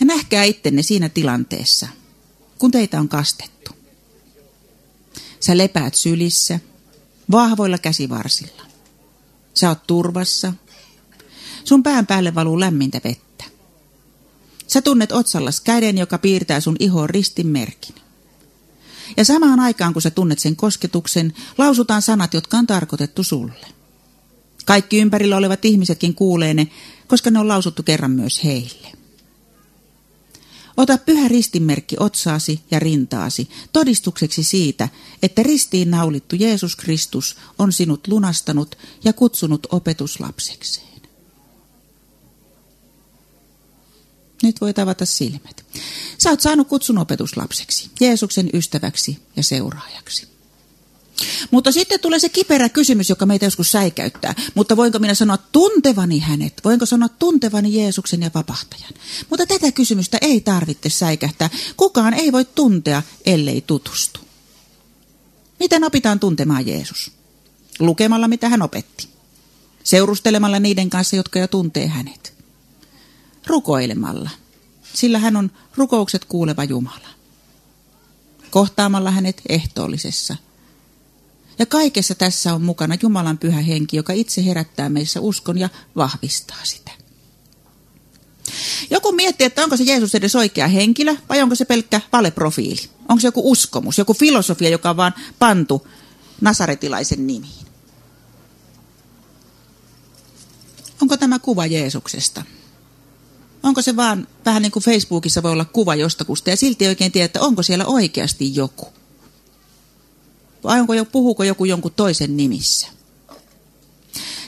Ja 0.01 0.07
nähkää 0.07 0.45
ittenne 0.45 0.83
siinä 0.83 1.09
tilanteessa, 1.09 1.89
kun 2.59 2.71
teitä 2.71 3.01
on 3.01 3.09
kastettu. 3.09 3.71
Sä 5.41 5.57
lepäät 5.57 5.95
sylissä, 5.95 6.61
vahvoilla 7.31 7.79
käsivarsilla. 7.79 8.63
Sä 9.55 9.69
oot 9.69 9.87
turvassa. 9.87 10.53
Sun 11.65 11.83
pään 11.83 12.07
päälle 12.07 12.35
valuu 12.35 12.61
lämmintä 12.61 13.01
vettä. 13.05 13.45
Sä 14.67 14.83
tunnet 14.83 15.13
otsallas 15.13 15.61
käden, 15.61 15.99
joka 15.99 16.19
piirtää 16.19 16.61
sun 16.61 16.77
ihoon 16.79 17.11
ristin 17.11 17.47
merkin. 17.47 17.95
Ja 19.17 19.25
samaan 19.25 19.61
aikaan, 19.61 19.93
kun 19.93 20.03
sä 20.03 20.11
tunnet 20.11 20.39
sen 20.39 20.57
kosketuksen, 20.57 21.35
lausutaan 21.59 22.03
sanat, 22.03 22.35
jotka 22.35 22.57
on 22.57 22.67
tarkoitettu 22.67 23.25
sulle. 23.25 23.67
Kaikki 24.65 24.99
ympärillä 24.99 25.37
olevat 25.37 25.65
ihmisetkin 25.65 26.15
kuulee 26.15 26.55
ne, 26.55 26.69
koska 27.07 27.31
ne 27.31 27.39
on 27.39 27.49
lausuttu 27.49 27.83
kerran 27.83 28.11
myös 28.11 28.45
heille. 28.45 28.89
Ota 30.77 30.99
pyhä 30.99 31.29
ristinmerkki 31.29 31.97
otsaasi 32.01 32.61
ja 32.71 32.79
rintaasi 32.79 33.49
todistukseksi 33.73 34.45
siitä, 34.45 34.89
että 35.23 35.43
ristiin 35.43 35.91
naulittu 35.91 36.37
Jeesus 36.37 36.77
Kristus 36.77 37.37
on 37.59 37.73
sinut 37.73 38.09
lunastanut 38.09 38.79
ja 39.05 39.13
kutsunut 39.13 39.67
opetuslapsekseen. 39.71 40.88
Nyt 44.43 44.61
voit 44.61 44.79
avata 44.79 45.07
silmät. 45.07 45.65
Sä 46.19 46.31
oot 46.31 46.41
saanut 46.41 46.69
kutsun 46.69 46.99
opetuslapseksi, 46.99 47.91
Jeesuksen 48.01 48.51
ystäväksi 48.55 49.19
ja 49.37 49.43
seuraajaksi. 49.43 50.29
Mutta 51.51 51.73
sitten 51.73 52.01
tulee 52.01 52.19
se 52.19 52.29
kiperä 52.29 52.69
kysymys, 52.69 53.09
joka 53.11 53.27
meitä 53.27 53.45
joskus 53.45 53.73
säikäyttää. 53.73 54.35
Mutta 54.55 54.77
voinko 54.77 54.99
minä 54.99 55.15
sanoa 55.15 55.37
tuntevani 55.37 56.19
hänet? 56.19 56.61
Voinko 56.65 56.87
sanoa 56.87 57.09
tuntevani 57.09 57.75
Jeesuksen 57.75 58.23
ja 58.23 58.31
vapahtajan? 58.35 58.95
Mutta 59.31 59.47
tätä 59.47 59.73
kysymystä 59.73 60.19
ei 60.21 60.41
tarvitse 60.41 60.91
säikähtää. 60.91 61.51
Kukaan 61.77 62.15
ei 62.15 62.33
voi 62.33 62.45
tuntea, 62.45 63.03
ellei 63.27 63.61
tutustu. 63.61 64.21
Miten 65.61 65.85
opitaan 65.85 66.21
tuntemaan 66.21 66.67
Jeesus? 66.67 67.13
Lukemalla, 67.79 68.29
mitä 68.29 68.49
hän 68.49 68.63
opetti. 68.63 69.09
Seurustelemalla 69.85 70.61
niiden 70.61 70.91
kanssa, 70.91 71.17
jotka 71.17 71.39
jo 71.39 71.49
tuntee 71.49 71.87
hänet. 71.87 72.38
Rukoilemalla, 73.49 74.31
sillä 74.95 75.19
hän 75.19 75.37
on 75.37 75.51
rukoukset 75.77 76.25
kuuleva 76.25 76.65
Jumala. 76.65 77.09
Kohtaamalla 78.51 79.11
hänet 79.11 79.43
ehtoollisessa– 79.49 80.37
ja 81.59 81.67
kaikessa 81.67 82.15
tässä 82.15 82.55
on 82.55 82.63
mukana 82.63 82.97
Jumalan 83.03 83.39
pyhä 83.39 83.61
henki, 83.61 83.97
joka 83.97 84.13
itse 84.13 84.45
herättää 84.45 84.89
meissä 84.89 85.21
uskon 85.21 85.59
ja 85.59 85.69
vahvistaa 85.97 86.57
sitä. 86.63 86.91
Joku 88.91 89.13
miettii, 89.13 89.47
että 89.47 89.65
onko 89.65 89.77
se 89.77 89.85
Jeesus 89.85 90.15
edes 90.15 90.37
oikea 90.37 90.69
henkilö 90.69 91.17
vai 91.29 91.43
onko 91.43 91.55
se 91.55 91.65
pelkkä 91.65 92.01
valeprofiili? 92.13 92.91
Onko 93.09 93.21
se 93.21 93.29
joku 93.29 93.51
uskomus, 93.51 93.99
joku 93.99 94.15
filosofia, 94.15 94.69
joka 94.69 94.91
on 94.91 94.97
vaan 94.97 95.15
pantu 95.39 95.87
nasaretilaisen 96.41 97.27
nimiin? 97.27 97.67
Onko 101.03 101.17
tämä 101.17 101.39
kuva 101.39 101.67
Jeesuksesta? 101.67 102.43
Onko 103.63 103.83
se 103.83 103.97
vaan 103.97 104.27
vähän 104.47 104.63
niin 104.63 104.73
kuin 104.73 104.83
Facebookissa 104.83 105.43
voi 105.43 105.53
olla 105.53 105.65
kuva 105.65 105.95
jostakusta 105.95 106.51
ja 106.51 106.57
silti 106.57 106.87
oikein 106.87 107.13
tiedä, 107.13 107.25
että 107.25 107.41
onko 107.41 107.63
siellä 107.63 107.87
oikeasti 107.87 108.55
joku? 108.55 108.89
Vai 110.65 110.81
onko 110.81 110.95
jo, 110.95 111.05
puhuuko 111.05 111.45
joku 111.45 111.65
jonkun 111.65 111.93
toisen 111.97 112.37
nimissä? 112.37 112.89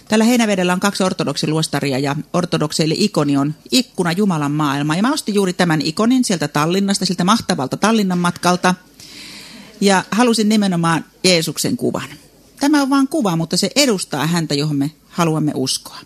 Tällä 0.08 0.24
Heinävedellä 0.24 0.72
on 0.72 0.80
kaksi 0.80 1.02
ortodoksiluostaria 1.02 1.98
ja 1.98 2.16
ortodokseille 2.32 2.94
ikoni 2.98 3.36
on 3.36 3.54
ikkuna 3.70 4.12
Jumalan 4.12 4.52
maailma. 4.52 4.96
Ja 4.96 5.02
mä 5.02 5.12
ostin 5.12 5.34
juuri 5.34 5.52
tämän 5.52 5.80
ikonin 5.82 6.24
sieltä 6.24 6.48
Tallinnasta, 6.48 7.06
siltä 7.06 7.24
mahtavalta 7.24 7.76
Tallinnan 7.76 8.18
matkalta. 8.18 8.74
Ja 9.80 10.04
halusin 10.10 10.48
nimenomaan 10.48 11.04
Jeesuksen 11.24 11.76
kuvan. 11.76 12.08
Tämä 12.60 12.82
on 12.82 12.90
vain 12.90 13.08
kuva, 13.08 13.36
mutta 13.36 13.56
se 13.56 13.70
edustaa 13.76 14.26
häntä, 14.26 14.54
johon 14.54 14.76
me 14.76 14.90
haluamme 15.08 15.52
uskoa. 15.54 15.98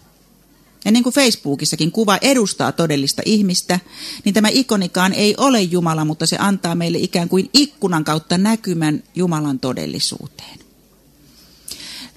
Ja 0.85 0.90
niin 0.90 1.03
kuin 1.03 1.14
Facebookissakin 1.14 1.92
kuva 1.92 2.18
edustaa 2.20 2.73
todellista 2.73 3.23
ihmistä, 3.25 3.81
niin 4.25 4.35
tämä 4.35 4.49
ikonikaan 4.49 5.12
ei 5.12 5.35
ole 5.38 5.62
Jumala, 5.62 6.05
mutta 6.05 6.27
se 6.27 6.37
antaa 6.38 6.75
meille 6.75 6.99
ikään 6.99 7.29
kuin 7.29 7.51
ikkunan 7.53 8.05
kautta 8.05 8.38
näkymän 8.38 9.03
Jumalan 9.14 9.59
todellisuuteen. 9.59 10.59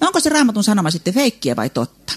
No 0.00 0.06
onko 0.06 0.20
se 0.20 0.28
raamatun 0.28 0.64
sanoma 0.64 0.90
sitten 0.90 1.14
feikkiä 1.14 1.56
vai 1.56 1.70
totta? 1.70 2.12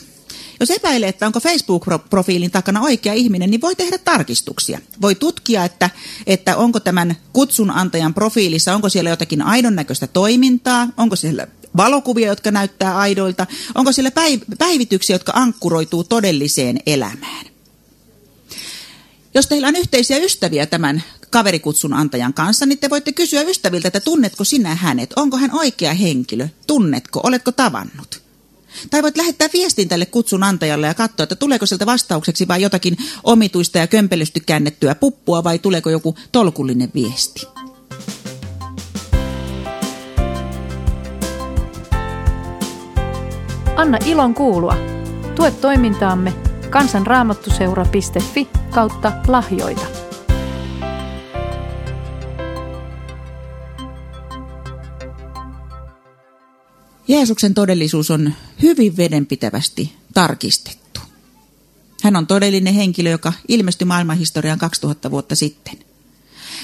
Jos 0.59 0.69
epäilee, 0.71 1.09
että 1.09 1.25
onko 1.25 1.39
Facebook-profiilin 1.39 2.51
takana 2.51 2.81
oikea 2.81 3.13
ihminen, 3.13 3.51
niin 3.51 3.61
voi 3.61 3.75
tehdä 3.75 3.97
tarkistuksia. 3.97 4.79
Voi 5.01 5.15
tutkia, 5.15 5.65
että, 5.65 5.89
että 6.27 6.57
onko 6.57 6.79
tämän 6.79 7.15
kutsun 7.33 7.71
antajan 7.71 8.13
profiilissa, 8.13 8.75
onko 8.75 8.89
siellä 8.89 9.09
jotakin 9.09 9.41
aidon 9.41 9.75
näköistä 9.75 10.07
toimintaa, 10.07 10.87
onko 10.97 11.15
siellä 11.15 11.47
valokuvia, 11.77 12.27
jotka 12.27 12.51
näyttää 12.51 12.97
aidoilta, 12.97 13.47
onko 13.75 13.91
siellä 13.91 14.11
päivityksiä, 14.57 15.15
jotka 15.15 15.31
ankkuroituu 15.35 16.03
todelliseen 16.03 16.79
elämään. 16.85 17.45
Jos 19.33 19.47
teillä 19.47 19.67
on 19.67 19.75
yhteisiä 19.75 20.17
ystäviä 20.17 20.65
tämän 20.65 21.03
kaverikutsun 21.29 21.93
antajan 21.93 22.33
kanssa, 22.33 22.65
niin 22.65 22.79
te 22.79 22.89
voitte 22.89 23.11
kysyä 23.11 23.41
ystäviltä, 23.41 23.87
että 23.87 23.99
tunnetko 23.99 24.43
sinä 24.43 24.75
hänet? 24.75 25.13
Onko 25.15 25.37
hän 25.37 25.55
oikea 25.55 25.93
henkilö? 25.93 26.47
Tunnetko? 26.67 27.21
Oletko 27.23 27.51
tavannut? 27.51 28.21
Tai 28.89 29.03
voit 29.03 29.17
lähettää 29.17 29.47
viestin 29.53 29.89
tälle 29.89 30.05
kutsun 30.05 30.43
antajalle 30.43 30.87
ja 30.87 30.93
katsoa, 30.93 31.23
että 31.23 31.35
tuleeko 31.35 31.65
sieltä 31.65 31.85
vastaukseksi 31.85 32.47
vai 32.47 32.61
jotakin 32.61 32.97
omituista 33.23 33.77
ja 33.77 33.87
kömpelysty 33.87 34.39
käännettyä 34.39 34.95
puppua 34.95 35.43
vai 35.43 35.59
tuleeko 35.59 35.89
joku 35.89 36.15
tolkullinen 36.31 36.91
viesti. 36.95 37.47
Anna 43.81 43.97
ilon 44.05 44.33
kuulua. 44.33 44.77
Tue 45.35 45.51
toimintaamme 45.51 46.33
kansanraamattuseura.fi 46.69 48.47
kautta 48.69 49.11
lahjoita. 49.27 49.81
Jeesuksen 57.07 57.53
todellisuus 57.53 58.11
on 58.11 58.33
hyvin 58.61 58.97
vedenpitävästi 58.97 59.93
tarkistettu. 60.13 60.99
Hän 62.03 62.15
on 62.15 62.27
todellinen 62.27 62.73
henkilö, 62.73 63.09
joka 63.09 63.33
ilmestyi 63.47 63.85
maailmanhistoriaan 63.85 64.59
2000 64.59 65.11
vuotta 65.11 65.35
sitten. 65.35 65.90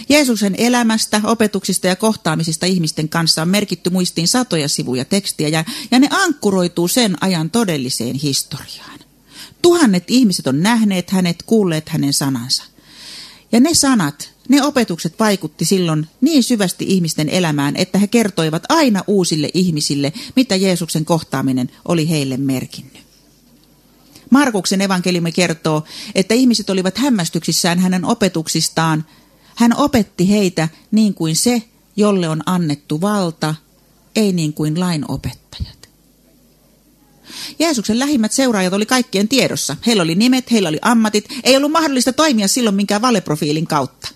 Jeesuksen 0.09 0.55
elämästä, 0.57 1.21
opetuksista 1.23 1.87
ja 1.87 1.95
kohtaamisista 1.95 2.65
ihmisten 2.65 3.09
kanssa 3.09 3.41
on 3.41 3.49
merkitty 3.49 3.89
muistiin 3.89 4.27
satoja 4.27 4.69
sivuja 4.69 5.05
tekstiä 5.05 5.47
ja, 5.47 5.65
ja 5.91 5.99
ne 5.99 6.07
ankkuroituu 6.11 6.87
sen 6.87 7.17
ajan 7.21 7.49
todelliseen 7.49 8.15
historiaan. 8.15 8.99
Tuhannet 9.61 10.03
ihmiset 10.07 10.47
on 10.47 10.63
nähneet 10.63 11.09
hänet, 11.09 11.43
kuulleet 11.45 11.89
hänen 11.89 12.13
sanansa. 12.13 12.63
Ja 13.51 13.59
ne 13.59 13.73
sanat, 13.73 14.33
ne 14.49 14.63
opetukset 14.63 15.19
vaikutti 15.19 15.65
silloin 15.65 16.07
niin 16.21 16.43
syvästi 16.43 16.85
ihmisten 16.87 17.29
elämään, 17.29 17.75
että 17.75 17.99
he 17.99 18.07
kertoivat 18.07 18.63
aina 18.69 19.03
uusille 19.07 19.49
ihmisille, 19.53 20.13
mitä 20.35 20.55
Jeesuksen 20.55 21.05
kohtaaminen 21.05 21.71
oli 21.85 22.09
heille 22.09 22.37
merkinnyt. 22.37 23.07
Markuksen 24.29 24.81
evankeliumi 24.81 25.31
kertoo, 25.31 25.83
että 26.15 26.33
ihmiset 26.33 26.69
olivat 26.69 26.97
hämmästyksissään 26.97 27.79
hänen 27.79 28.05
opetuksistaan. 28.05 29.05
Hän 29.57 29.77
opetti 29.77 30.29
heitä 30.29 30.69
niin 30.91 31.13
kuin 31.13 31.35
se, 31.35 31.63
jolle 31.95 32.29
on 32.29 32.43
annettu 32.45 33.01
valta, 33.01 33.55
ei 34.15 34.33
niin 34.33 34.53
kuin 34.53 34.79
lainopettajat. 34.79 35.89
Jeesuksen 37.59 37.99
lähimmät 37.99 38.31
seuraajat 38.31 38.73
oli 38.73 38.85
kaikkien 38.85 39.27
tiedossa. 39.27 39.77
Heillä 39.85 40.03
oli 40.03 40.15
nimet, 40.15 40.51
heillä 40.51 40.69
oli 40.69 40.79
ammatit. 40.81 41.25
Ei 41.43 41.57
ollut 41.57 41.71
mahdollista 41.71 42.13
toimia 42.13 42.47
silloin 42.47 42.75
minkään 42.75 43.01
valeprofiilin 43.01 43.67
kautta. 43.67 44.07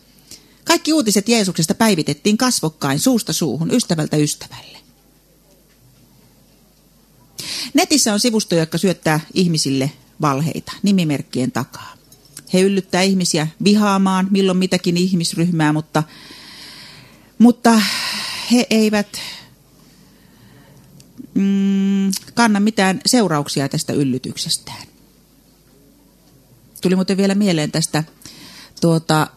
Kaikki 0.64 0.94
uutiset 0.94 1.30
Jeesuksesta 1.30 1.76
päivitettiin 1.76 2.38
kasvokkain 2.38 3.00
suusta 3.00 3.34
suuhun, 3.34 3.74
ystävältä 3.74 4.18
ystävälle. 4.18 4.78
Netissä 7.74 8.14
on 8.14 8.20
sivustoja, 8.20 8.62
jotka 8.62 8.78
syöttää 8.78 9.20
ihmisille 9.34 9.92
valheita 10.22 10.72
nimimerkkien 10.84 11.52
takaa. 11.52 12.01
He 12.54 12.62
yllyttää 12.62 13.02
ihmisiä 13.02 13.48
vihaamaan 13.64 14.28
milloin 14.32 14.58
mitäkin 14.58 14.98
ihmisryhmää, 14.98 15.74
mutta, 15.74 16.04
mutta 17.38 17.82
he 18.52 18.68
eivät 18.70 19.08
mm, 21.34 22.12
kanna 22.34 22.60
mitään 22.60 23.02
seurauksia 23.06 23.70
tästä 23.70 23.94
yllytyksestään. 23.94 24.88
Tuli 26.82 26.96
muuten 26.96 27.18
vielä 27.18 27.36
mieleen 27.36 27.72
tästä 27.72 28.04
tuota, 28.82 29.28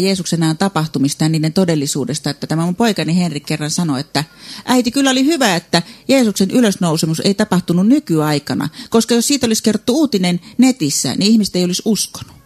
Jeesuksen 0.00 0.42
ajan 0.42 0.58
tapahtumista 0.58 1.24
ja 1.24 1.28
niiden 1.28 1.52
todellisuudesta, 1.52 2.30
että 2.30 2.46
tämä 2.46 2.64
mun 2.64 2.74
poikani 2.74 3.16
Henrik 3.16 3.46
kerran 3.46 3.70
sanoi, 3.70 4.00
että 4.00 4.24
äiti 4.64 4.90
kyllä 4.90 5.10
oli 5.10 5.24
hyvä, 5.24 5.56
että 5.56 5.82
Jeesuksen 6.08 6.50
ylösnousemus 6.50 7.20
ei 7.20 7.34
tapahtunut 7.34 7.86
nykyaikana, 7.86 8.68
koska 8.90 9.14
jos 9.14 9.26
siitä 9.26 9.46
olisi 9.46 9.62
kerrottu 9.62 9.98
uutinen 9.98 10.40
netissä, 10.58 11.14
niin 11.14 11.32
ihmiset 11.32 11.56
ei 11.56 11.64
olisi 11.64 11.82
uskonut. 11.84 12.45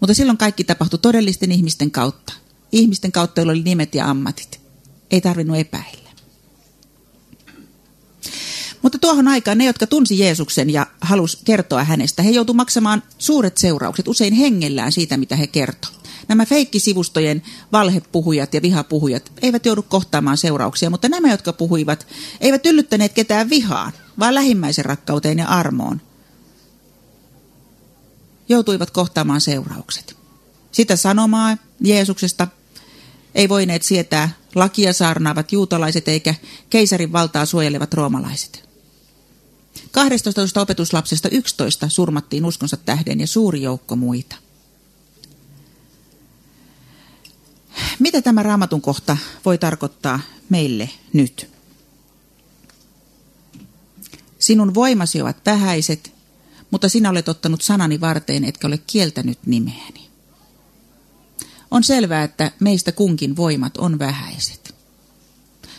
Mutta 0.00 0.14
silloin 0.14 0.38
kaikki 0.38 0.64
tapahtui 0.64 0.98
todellisten 0.98 1.52
ihmisten 1.52 1.90
kautta. 1.90 2.32
Ihmisten 2.72 3.12
kautta, 3.12 3.40
joilla 3.40 3.52
oli 3.52 3.62
nimet 3.62 3.94
ja 3.94 4.10
ammatit. 4.10 4.60
Ei 5.10 5.20
tarvinnut 5.20 5.56
epäillä. 5.56 6.06
Mutta 8.82 8.98
tuohon 8.98 9.28
aikaan 9.28 9.58
ne, 9.58 9.64
jotka 9.64 9.86
tunsi 9.86 10.18
Jeesuksen 10.18 10.70
ja 10.70 10.86
halus 11.00 11.40
kertoa 11.44 11.84
hänestä, 11.84 12.22
he 12.22 12.30
joutuivat 12.30 12.56
maksamaan 12.56 13.02
suuret 13.18 13.56
seuraukset, 13.58 14.08
usein 14.08 14.34
hengellään 14.34 14.92
siitä, 14.92 15.16
mitä 15.16 15.36
he 15.36 15.46
kertoi. 15.46 15.90
Nämä 16.28 16.46
feikkisivustojen 16.46 17.42
valhepuhujat 17.72 18.54
ja 18.54 18.62
vihapuhujat 18.62 19.32
eivät 19.42 19.66
joudu 19.66 19.82
kohtaamaan 19.82 20.36
seurauksia, 20.36 20.90
mutta 20.90 21.08
nämä, 21.08 21.30
jotka 21.30 21.52
puhuivat, 21.52 22.06
eivät 22.40 22.66
yllyttäneet 22.66 23.12
ketään 23.12 23.50
vihaan, 23.50 23.92
vaan 24.18 24.34
lähimmäisen 24.34 24.84
rakkauteen 24.84 25.38
ja 25.38 25.46
armoon. 25.46 26.00
Joutuivat 28.48 28.90
kohtaamaan 28.90 29.40
seuraukset. 29.40 30.16
Sitä 30.72 30.96
sanomaa 30.96 31.56
Jeesuksesta 31.80 32.48
ei 33.34 33.48
voineet 33.48 33.82
sietää 33.82 34.30
lakia 34.54 34.92
saarnaavat 34.92 35.52
juutalaiset 35.52 36.08
eikä 36.08 36.34
keisarin 36.70 37.12
valtaa 37.12 37.46
suojelevat 37.46 37.94
roomalaiset. 37.94 38.68
12 39.90 40.60
opetuslapsesta 40.60 41.28
11 41.28 41.88
surmattiin 41.88 42.44
uskonsa 42.44 42.76
tähden 42.76 43.20
ja 43.20 43.26
suuri 43.26 43.62
joukko 43.62 43.96
muita. 43.96 44.36
Mitä 47.98 48.22
tämä 48.22 48.42
raamatun 48.42 48.80
kohta 48.80 49.16
voi 49.44 49.58
tarkoittaa 49.58 50.20
meille 50.48 50.90
nyt? 51.12 51.50
Sinun 54.38 54.74
voimasi 54.74 55.22
ovat 55.22 55.36
vähäiset, 55.46 56.12
mutta 56.76 56.88
sinä 56.88 57.10
olet 57.10 57.28
ottanut 57.28 57.62
sanani 57.62 58.00
varteen, 58.00 58.44
etkä 58.44 58.66
ole 58.66 58.78
kieltänyt 58.86 59.38
nimeäni. 59.46 60.08
On 61.70 61.84
selvää, 61.84 62.24
että 62.24 62.52
meistä 62.60 62.92
kunkin 62.92 63.36
voimat 63.36 63.76
on 63.76 63.98
vähäiset. 63.98 64.74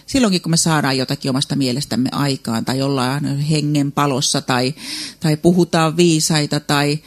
Silloinkin, 0.06 0.42
kun 0.42 0.50
me 0.50 0.58
saadaan 0.58 0.98
jotakin 0.98 1.30
omasta 1.30 1.56
mielestämme 1.56 2.10
aikaan 2.12 2.66
tai 2.66 2.82
ollaan 2.82 3.40
hengen 3.40 3.92
palossa 3.92 4.42
tai, 4.42 4.74
tai 5.20 5.38
puhutaan 5.38 5.98
viisaita 5.98 6.60
tai 6.60 7.00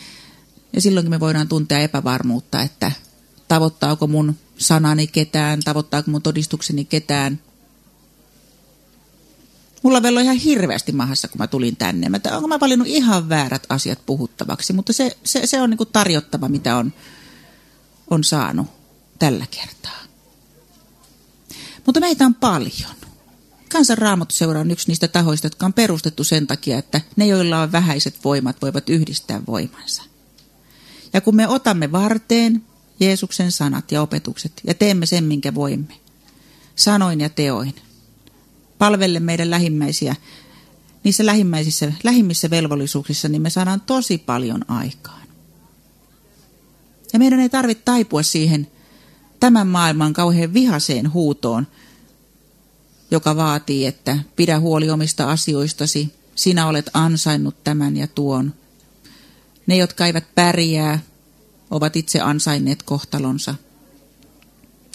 ja 0.72 0.80
silloinkin 0.80 1.10
me 1.10 1.20
voidaan 1.20 1.48
tuntea 1.48 1.78
epävarmuutta, 1.78 2.62
että 2.62 2.92
tavoittaako 3.48 4.06
mun 4.06 4.36
sanani 4.58 5.06
ketään, 5.06 5.60
tavoittaako 5.60 6.10
mun 6.10 6.22
todistukseni 6.22 6.84
ketään. 6.84 7.40
Mulla 9.82 10.02
vielä 10.02 10.20
ihan 10.20 10.36
hirveästi 10.36 10.92
mahassa, 10.92 11.28
kun 11.28 11.38
mä 11.38 11.46
tulin 11.46 11.76
tänne. 11.76 12.08
Mä, 12.08 12.20
onko 12.32 12.48
mä 12.48 12.60
valinnut 12.60 12.88
ihan 12.88 13.28
väärät 13.28 13.66
asiat 13.68 14.06
puhuttavaksi, 14.06 14.72
mutta 14.72 14.92
se, 14.92 15.16
se, 15.24 15.46
se 15.46 15.60
on 15.60 15.70
niin 15.70 15.78
tarjottava, 15.92 16.48
mitä 16.48 16.76
on, 16.76 16.92
on 18.10 18.24
saanut 18.24 18.66
tällä 19.18 19.46
kertaa. 19.50 20.00
Mutta 21.86 22.00
meitä 22.00 22.26
on 22.26 22.34
paljon. 22.34 22.94
Kansanraamattuseura 23.72 24.60
on 24.60 24.70
yksi 24.70 24.88
niistä 24.88 25.08
tahoista, 25.08 25.46
jotka 25.46 25.66
on 25.66 25.72
perustettu 25.72 26.24
sen 26.24 26.46
takia, 26.46 26.78
että 26.78 27.00
ne, 27.16 27.26
joilla 27.26 27.62
on 27.62 27.72
vähäiset 27.72 28.24
voimat, 28.24 28.62
voivat 28.62 28.88
yhdistää 28.88 29.40
voimansa. 29.46 30.02
Ja 31.12 31.20
kun 31.20 31.36
me 31.36 31.48
otamme 31.48 31.92
varteen 31.92 32.64
Jeesuksen 33.00 33.52
sanat 33.52 33.92
ja 33.92 34.02
opetukset 34.02 34.52
ja 34.64 34.74
teemme 34.74 35.06
sen, 35.06 35.24
minkä 35.24 35.54
voimme, 35.54 36.00
sanoin 36.76 37.20
ja 37.20 37.28
teoin, 37.28 37.74
palvelle 38.80 39.20
meidän 39.20 39.50
lähimmäisiä, 39.50 40.16
niissä 41.04 41.26
lähimmäisissä, 41.26 41.92
lähimmissä 42.04 42.50
velvollisuuksissa, 42.50 43.28
niin 43.28 43.42
me 43.42 43.50
saadaan 43.50 43.80
tosi 43.80 44.18
paljon 44.18 44.70
aikaan. 44.70 45.26
Ja 47.12 47.18
meidän 47.18 47.40
ei 47.40 47.48
tarvitse 47.48 47.84
taipua 47.84 48.22
siihen 48.22 48.66
tämän 49.40 49.66
maailman 49.66 50.12
kauhean 50.12 50.54
vihaseen 50.54 51.12
huutoon, 51.12 51.66
joka 53.10 53.36
vaatii, 53.36 53.86
että 53.86 54.18
pidä 54.36 54.60
huoli 54.60 54.90
omista 54.90 55.30
asioistasi, 55.30 56.14
sinä 56.34 56.66
olet 56.66 56.90
ansainnut 56.94 57.64
tämän 57.64 57.96
ja 57.96 58.06
tuon. 58.06 58.54
Ne, 59.66 59.76
jotka 59.76 60.06
eivät 60.06 60.34
pärjää, 60.34 60.98
ovat 61.70 61.96
itse 61.96 62.20
ansainneet 62.20 62.82
kohtalonsa. 62.82 63.54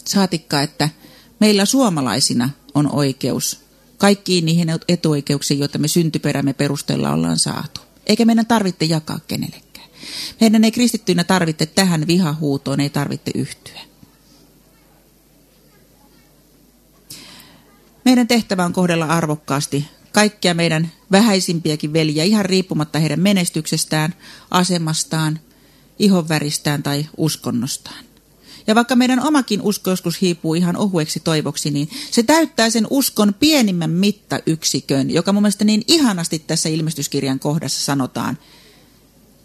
Saatikka, 0.06 0.62
että 0.62 0.89
meillä 1.39 1.65
suomalaisina 1.65 2.50
on 2.74 2.91
oikeus 2.91 3.64
kaikkiin 3.97 4.45
niihin 4.45 4.67
etuoikeuksiin, 4.88 5.60
joita 5.60 5.77
me 5.77 5.88
syntyperämme 5.88 6.53
perusteella 6.53 7.12
ollaan 7.12 7.39
saatu. 7.39 7.81
Eikä 8.05 8.25
meidän 8.25 8.45
tarvitse 8.45 8.86
jakaa 8.86 9.19
kenellekään. 9.27 9.89
Meidän 10.41 10.63
ei 10.63 10.71
kristittyinä 10.71 11.23
tarvitse 11.23 11.65
tähän 11.65 12.08
vihahuutoon, 12.08 12.79
ei 12.79 12.89
tarvitse 12.89 13.31
yhtyä. 13.36 13.79
Meidän 18.05 18.27
tehtävä 18.27 18.65
on 18.65 18.73
kohdella 18.73 19.05
arvokkaasti 19.05 19.86
kaikkia 20.15 20.53
meidän 20.53 20.91
vähäisimpiäkin 21.12 21.93
veljiä, 21.93 22.23
ihan 22.23 22.45
riippumatta 22.45 22.99
heidän 22.99 23.19
menestyksestään, 23.19 24.15
asemastaan, 24.51 25.39
ihonväristään 25.99 26.84
tai 26.84 27.05
uskonnostaan. 27.17 28.04
Ja 28.67 28.75
vaikka 28.75 28.95
meidän 28.95 29.19
omakin 29.19 29.62
usko 29.62 29.89
joskus 29.89 30.21
hiipuu 30.21 30.54
ihan 30.54 30.78
ohueksi 30.78 31.19
toivoksi, 31.19 31.71
niin 31.71 31.89
se 32.12 32.23
täyttää 32.23 32.69
sen 32.69 32.88
uskon 32.89 33.34
pienimmän 33.39 33.89
mittayksikön, 33.89 35.12
joka 35.12 35.34
mun 35.34 35.43
mielestä 35.43 35.65
niin 35.65 35.84
ihanasti 35.88 36.39
tässä 36.39 36.69
ilmestyskirjan 36.69 37.39
kohdassa 37.39 37.82
sanotaan, 37.82 38.38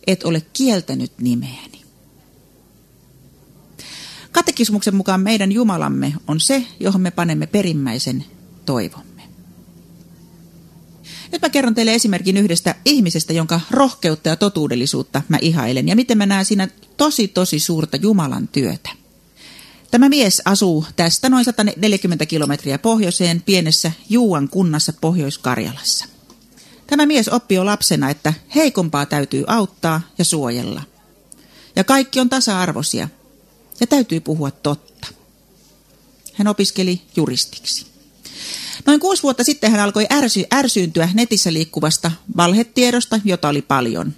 et 0.07 0.25
ole 0.25 0.43
kieltänyt 0.53 1.13
nimeäni. 1.21 1.81
Katekismuksen 4.33 4.95
mukaan 4.95 5.21
meidän 5.21 5.53
Jumalamme 5.53 6.15
on 6.29 6.41
se, 6.41 6.67
johon 6.81 7.01
me 7.01 7.11
panemme 7.11 7.47
perimmäisen 7.47 8.25
toivomme. 8.67 9.23
Nyt 11.33 11.43
mä 11.43 11.49
kerron 11.49 11.75
teille 11.75 11.95
esimerkin 11.95 12.37
yhdestä 12.37 12.75
ihmisestä, 12.85 13.33
jonka 13.33 13.61
rohkeutta 13.71 14.29
ja 14.29 14.37
totuudellisuutta 14.37 15.23
mä 15.29 15.39
ihailen 15.41 15.89
ja 15.89 15.97
miten 15.97 16.19
mä 16.19 16.27
näen 16.27 16.45
siinä 16.45 16.69
tosi 16.97 17.29
tosi 17.29 17.61
suurta 17.61 17.97
Jumalan 17.97 18.49
työtä. 18.49 19.00
Tämä 19.91 20.09
mies 20.09 20.43
asuu 20.45 20.85
tästä 20.97 21.29
noin 21.29 21.45
140 21.45 22.27
kilometriä 22.27 22.79
pohjoiseen 22.79 23.43
pienessä 23.43 23.93
Juuan 24.09 24.49
kunnassa 24.49 24.93
Pohjois-Karjalassa. 25.01 26.05
Tämä 26.87 27.07
mies 27.07 27.29
oppi 27.29 27.55
jo 27.55 27.67
lapsena, 27.67 28.11
että 28.11 28.35
heikompaa 28.55 29.07
täytyy 29.07 29.45
auttaa 29.47 30.01
ja 30.19 30.25
suojella. 30.25 30.83
Ja 31.77 31.85
kaikki 31.85 32.21
on 32.21 32.29
tasa-arvoisia 32.29 33.09
ja 33.81 33.87
täytyy 33.87 34.21
puhua 34.21 34.51
totta. 34.51 35.09
Hän 36.35 36.49
opiskeli 36.49 37.03
juristiksi. 37.17 37.87
Noin 38.87 39.01
kuusi 39.01 39.23
vuotta 39.23 39.45
sitten 39.45 39.71
hän 39.71 39.81
alkoi 39.81 40.07
ärsy, 40.13 40.45
ärsyyntyä 40.55 41.09
netissä 41.15 41.53
liikkuvasta 41.53 42.11
valhetiedosta, 42.37 43.21
jota 43.25 43.49
oli 43.49 43.63
paljon. 43.63 44.15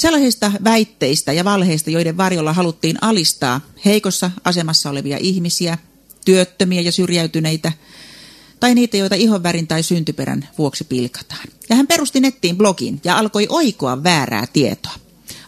Sellaisista 0.00 0.52
väitteistä 0.64 1.32
ja 1.32 1.44
valheista, 1.44 1.90
joiden 1.90 2.16
varjolla 2.16 2.52
haluttiin 2.52 2.98
alistaa 3.00 3.60
heikossa 3.84 4.30
asemassa 4.44 4.90
olevia 4.90 5.16
ihmisiä, 5.20 5.78
työttömiä 6.24 6.80
ja 6.80 6.92
syrjäytyneitä, 6.92 7.72
tai 8.60 8.74
niitä, 8.74 8.96
joita 8.96 9.14
ihonvärin 9.14 9.66
tai 9.66 9.82
syntyperän 9.82 10.48
vuoksi 10.58 10.84
pilkataan. 10.84 11.46
Ja 11.68 11.76
hän 11.76 11.86
perusti 11.86 12.20
nettiin 12.20 12.56
blogin 12.56 13.00
ja 13.04 13.18
alkoi 13.18 13.46
oikoa 13.48 14.02
väärää 14.02 14.46
tietoa. 14.52 14.94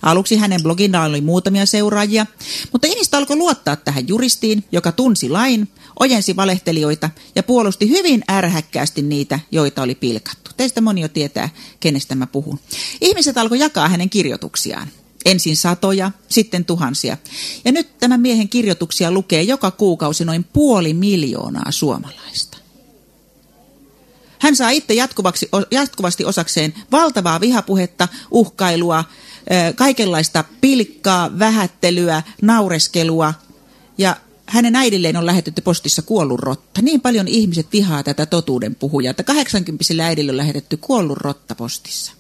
Aluksi 0.03 0.37
hänen 0.37 0.63
bloginaan 0.63 1.11
oli 1.11 1.21
muutamia 1.21 1.67
seuraajia, 1.67 2.27
mutta 2.73 2.87
ihmistä 2.87 3.19
alkoi 3.19 3.37
luottaa 3.37 3.77
tähän 3.77 4.09
juristiin, 4.09 4.65
joka 4.73 4.93
tunsi 4.93 5.29
lain, 5.29 5.69
ojensi 6.01 6.37
valehtelijoita 6.37 7.11
ja 7.35 7.43
puolusti 7.43 7.89
hyvin 7.89 8.25
ärhäkkäästi 8.31 9.03
niitä, 9.03 9.41
joita 9.53 9.83
oli 9.83 9.95
pilkattu. 9.95 10.51
Teistä 10.57 10.81
moni 10.81 11.01
jo 11.01 11.09
tietää, 11.09 11.49
kenestä 11.81 12.15
mä 12.15 12.27
puhun. 12.27 12.61
Ihmiset 13.01 13.39
alkoi 13.39 13.59
jakaa 13.59 13.89
hänen 13.89 14.11
kirjoituksiaan. 14.11 14.89
Ensin 15.25 15.57
satoja, 15.57 16.11
sitten 16.29 16.65
tuhansia. 16.65 17.17
Ja 17.65 17.73
nyt 17.73 17.99
tämän 17.99 18.21
miehen 18.21 18.49
kirjoituksia 18.49 19.11
lukee 19.11 19.43
joka 19.43 19.71
kuukausi 19.71 20.25
noin 20.25 20.45
puoli 20.45 20.95
miljoonaa 20.95 21.71
suomalaista. 21.71 22.59
Hän 24.39 24.57
saa 24.57 24.71
itse 24.71 24.95
jatkuvasti 25.71 26.25
osakseen 26.25 26.75
valtavaa 26.93 27.41
vihapuhetta, 27.41 28.09
uhkailua, 28.31 29.05
kaikenlaista 29.75 30.45
pilkkaa, 30.61 31.39
vähättelyä, 31.39 32.23
naureskelua 32.43 33.35
ja 33.99 34.17
hänen 34.47 34.77
äidilleen 34.77 35.17
on 35.17 35.27
lähetetty 35.27 35.63
postissa 35.63 36.03
kuollut 36.03 36.41
rotta. 36.41 36.83
Niin 36.83 37.01
paljon 37.01 37.29
ihmiset 37.29 37.67
vihaa 37.73 38.03
tätä 38.03 38.27
totuuden 38.27 38.75
puhujaa, 38.75 39.11
että 39.11 39.23
80 39.23 39.85
äidille 40.05 40.33
on 40.33 40.37
lähetetty 40.37 40.77
kuollut 40.77 41.19
rotta 41.19 41.55
postissa. 41.55 42.13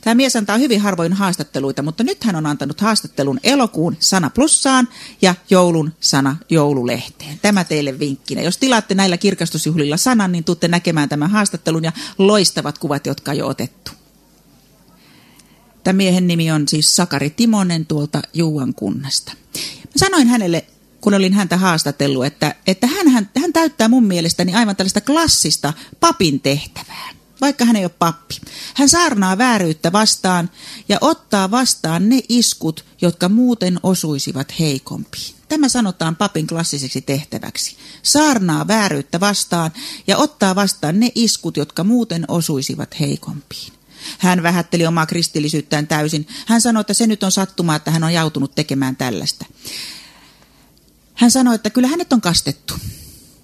Tämä 0.00 0.14
mies 0.14 0.36
antaa 0.36 0.56
hyvin 0.58 0.80
harvoin 0.80 1.12
haastatteluita, 1.12 1.82
mutta 1.82 2.04
nyt 2.04 2.24
hän 2.24 2.36
on 2.36 2.46
antanut 2.46 2.80
haastattelun 2.80 3.40
elokuun 3.44 3.96
sana 4.00 4.30
plussaan 4.30 4.88
ja 5.22 5.34
joulun 5.50 5.92
sana 6.00 6.36
joululehteen. 6.50 7.38
Tämä 7.42 7.64
teille 7.64 7.98
vinkkinä. 7.98 8.42
Jos 8.42 8.58
tilaatte 8.58 8.94
näillä 8.94 9.16
kirkastusjuhlilla 9.16 9.96
sanan, 9.96 10.32
niin 10.32 10.44
tuutte 10.44 10.68
näkemään 10.68 11.08
tämän 11.08 11.30
haastattelun 11.30 11.84
ja 11.84 11.92
loistavat 12.18 12.78
kuvat, 12.78 13.06
jotka 13.06 13.30
on 13.30 13.36
jo 13.36 13.46
otettu. 13.46 14.01
Tämä 15.84 15.96
miehen 15.96 16.26
nimi 16.26 16.50
on 16.50 16.68
siis 16.68 16.96
Sakari 16.96 17.30
Timonen 17.30 17.86
tuolta 17.86 18.22
Juuan 18.34 18.74
kunnasta. 18.74 19.32
Mä 19.84 19.92
sanoin 19.96 20.28
hänelle 20.28 20.64
kun 21.02 21.14
olin 21.14 21.32
häntä 21.32 21.56
haastatellut, 21.56 22.24
että, 22.24 22.54
että 22.66 22.86
hän, 22.86 23.08
hän, 23.08 23.30
hän 23.40 23.52
täyttää 23.52 23.88
mun 23.88 24.04
mielestäni 24.04 24.54
aivan 24.54 24.76
tällaista 24.76 25.00
klassista 25.00 25.72
papin 26.00 26.40
tehtävää, 26.40 27.08
vaikka 27.40 27.64
hän 27.64 27.76
ei 27.76 27.84
ole 27.84 27.92
pappi. 27.98 28.40
Hän 28.74 28.88
saarnaa 28.88 29.38
vääryyttä 29.38 29.92
vastaan 29.92 30.50
ja 30.88 30.98
ottaa 31.00 31.50
vastaan 31.50 32.08
ne 32.08 32.20
iskut, 32.28 32.84
jotka 33.00 33.28
muuten 33.28 33.80
osuisivat 33.82 34.58
heikompiin. 34.58 35.34
Tämä 35.48 35.68
sanotaan 35.68 36.16
papin 36.16 36.46
klassiseksi 36.46 37.00
tehtäväksi. 37.00 37.76
Saarnaa 38.02 38.68
vääryyttä 38.68 39.20
vastaan 39.20 39.72
ja 40.06 40.16
ottaa 40.16 40.54
vastaan 40.54 41.00
ne 41.00 41.12
iskut, 41.14 41.56
jotka 41.56 41.84
muuten 41.84 42.24
osuisivat 42.28 43.00
heikompiin. 43.00 43.72
Hän 44.18 44.42
vähätteli 44.42 44.86
omaa 44.86 45.06
kristillisyyttään 45.06 45.86
täysin. 45.86 46.28
Hän 46.46 46.60
sanoi, 46.60 46.80
että 46.80 46.94
se 46.94 47.06
nyt 47.06 47.22
on 47.22 47.32
sattumaa, 47.32 47.76
että 47.76 47.90
hän 47.90 48.04
on 48.04 48.14
joutunut 48.14 48.54
tekemään 48.54 48.96
tällaista. 48.96 49.46
Hän 51.14 51.30
sanoi, 51.30 51.54
että 51.54 51.70
kyllä 51.70 51.88
hänet 51.88 52.12
on 52.12 52.20
kastettu 52.20 52.74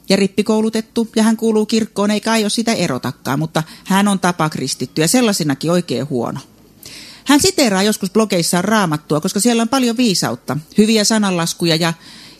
ja 0.09 0.17
rippikoulutettu 0.17 1.09
ja 1.17 1.23
hän 1.23 1.37
kuuluu 1.37 1.67
kirkkoon, 1.67 2.11
eikä 2.11 2.33
aio 2.33 2.49
sitä 2.49 2.73
erotakaan, 2.73 3.39
mutta 3.39 3.63
hän 3.85 4.09
on 4.09 4.21
tapakristitty 4.21 5.01
ja 5.01 5.09
sellaisenakin 5.09 5.71
oikein 5.71 6.09
huono. 6.09 6.41
Hän 7.25 7.41
siteeraa 7.41 7.83
joskus 7.83 8.11
blogeissaan 8.11 8.65
raamattua, 8.65 9.21
koska 9.21 9.41
siellä 9.41 9.63
on 9.63 9.69
paljon 9.69 9.97
viisautta, 9.97 10.57
hyviä 10.79 11.05
sananlaskuja 11.05 11.77
ja, 11.77 11.95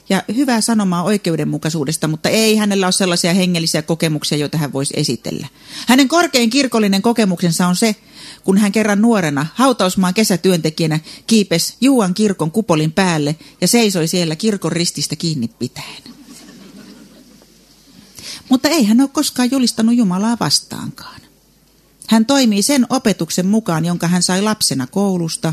ja 0.09 0.23
hyvää 0.37 0.61
sanomaa 0.61 1.03
oikeudenmukaisuudesta, 1.03 2.09
mutta 2.09 2.29
ei 2.29 2.57
hänellä 2.57 2.87
ole 2.87 2.93
sellaisia 2.93 3.35
hengellisiä 3.35 3.83
kokemuksia, 3.83 4.39
joita 4.39 4.59
hän 4.59 4.73
voisi 4.73 4.95
esitellä. 4.97 5.47
Hänen 5.87 6.09
korkein 6.09 6.51
kirkollinen 6.51 7.03
kokemuksensa 7.03 7.67
on 7.67 7.77
se, 7.77 7.97
kun 8.45 8.59
hän 8.59 8.73
kerran 8.73 9.03
nuorena 9.03 9.47
hautausmaan 9.55 10.15
kesätyöntekijänä 10.15 11.01
kiipes 11.27 11.77
Juuan 11.81 12.15
kirkon 12.15 12.51
kupolin 12.51 12.93
päälle 12.93 13.37
ja 13.61 13.69
seisoi 13.69 14.09
siellä 14.09 14.37
kirkon 14.37 14.73
rististä 14.73 15.17
kiinni 15.17 15.49
pitäen. 15.49 16.03
Mutta 18.49 18.69
ei 18.69 18.85
hän 18.85 19.01
ole 19.01 19.09
koskaan 19.09 19.51
julistanut 19.51 19.97
Jumalaa 19.97 20.37
vastaankaan. 20.41 21.21
Hän 22.07 22.27
toimii 22.27 22.63
sen 22.63 22.87
opetuksen 22.91 23.47
mukaan, 23.47 23.85
jonka 23.85 24.09
hän 24.09 24.23
sai 24.23 24.43
lapsena 24.43 24.87
koulusta, 24.87 25.53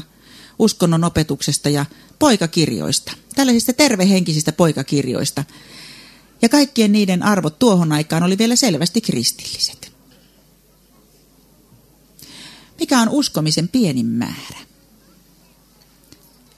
uskonnon 0.59 1.03
opetuksesta 1.03 1.69
ja 1.69 1.85
poikakirjoista, 2.19 3.11
tällaisista 3.35 3.73
tervehenkisistä 3.73 4.51
poikakirjoista. 4.51 5.43
Ja 6.41 6.49
kaikkien 6.49 6.91
niiden 6.91 7.23
arvot 7.23 7.59
tuohon 7.59 7.91
aikaan 7.91 8.23
oli 8.23 8.37
vielä 8.37 8.55
selvästi 8.55 9.01
kristilliset. 9.01 9.91
Mikä 12.79 12.99
on 12.99 13.09
uskomisen 13.09 13.67
pienin 13.67 14.05
määrä? 14.05 14.59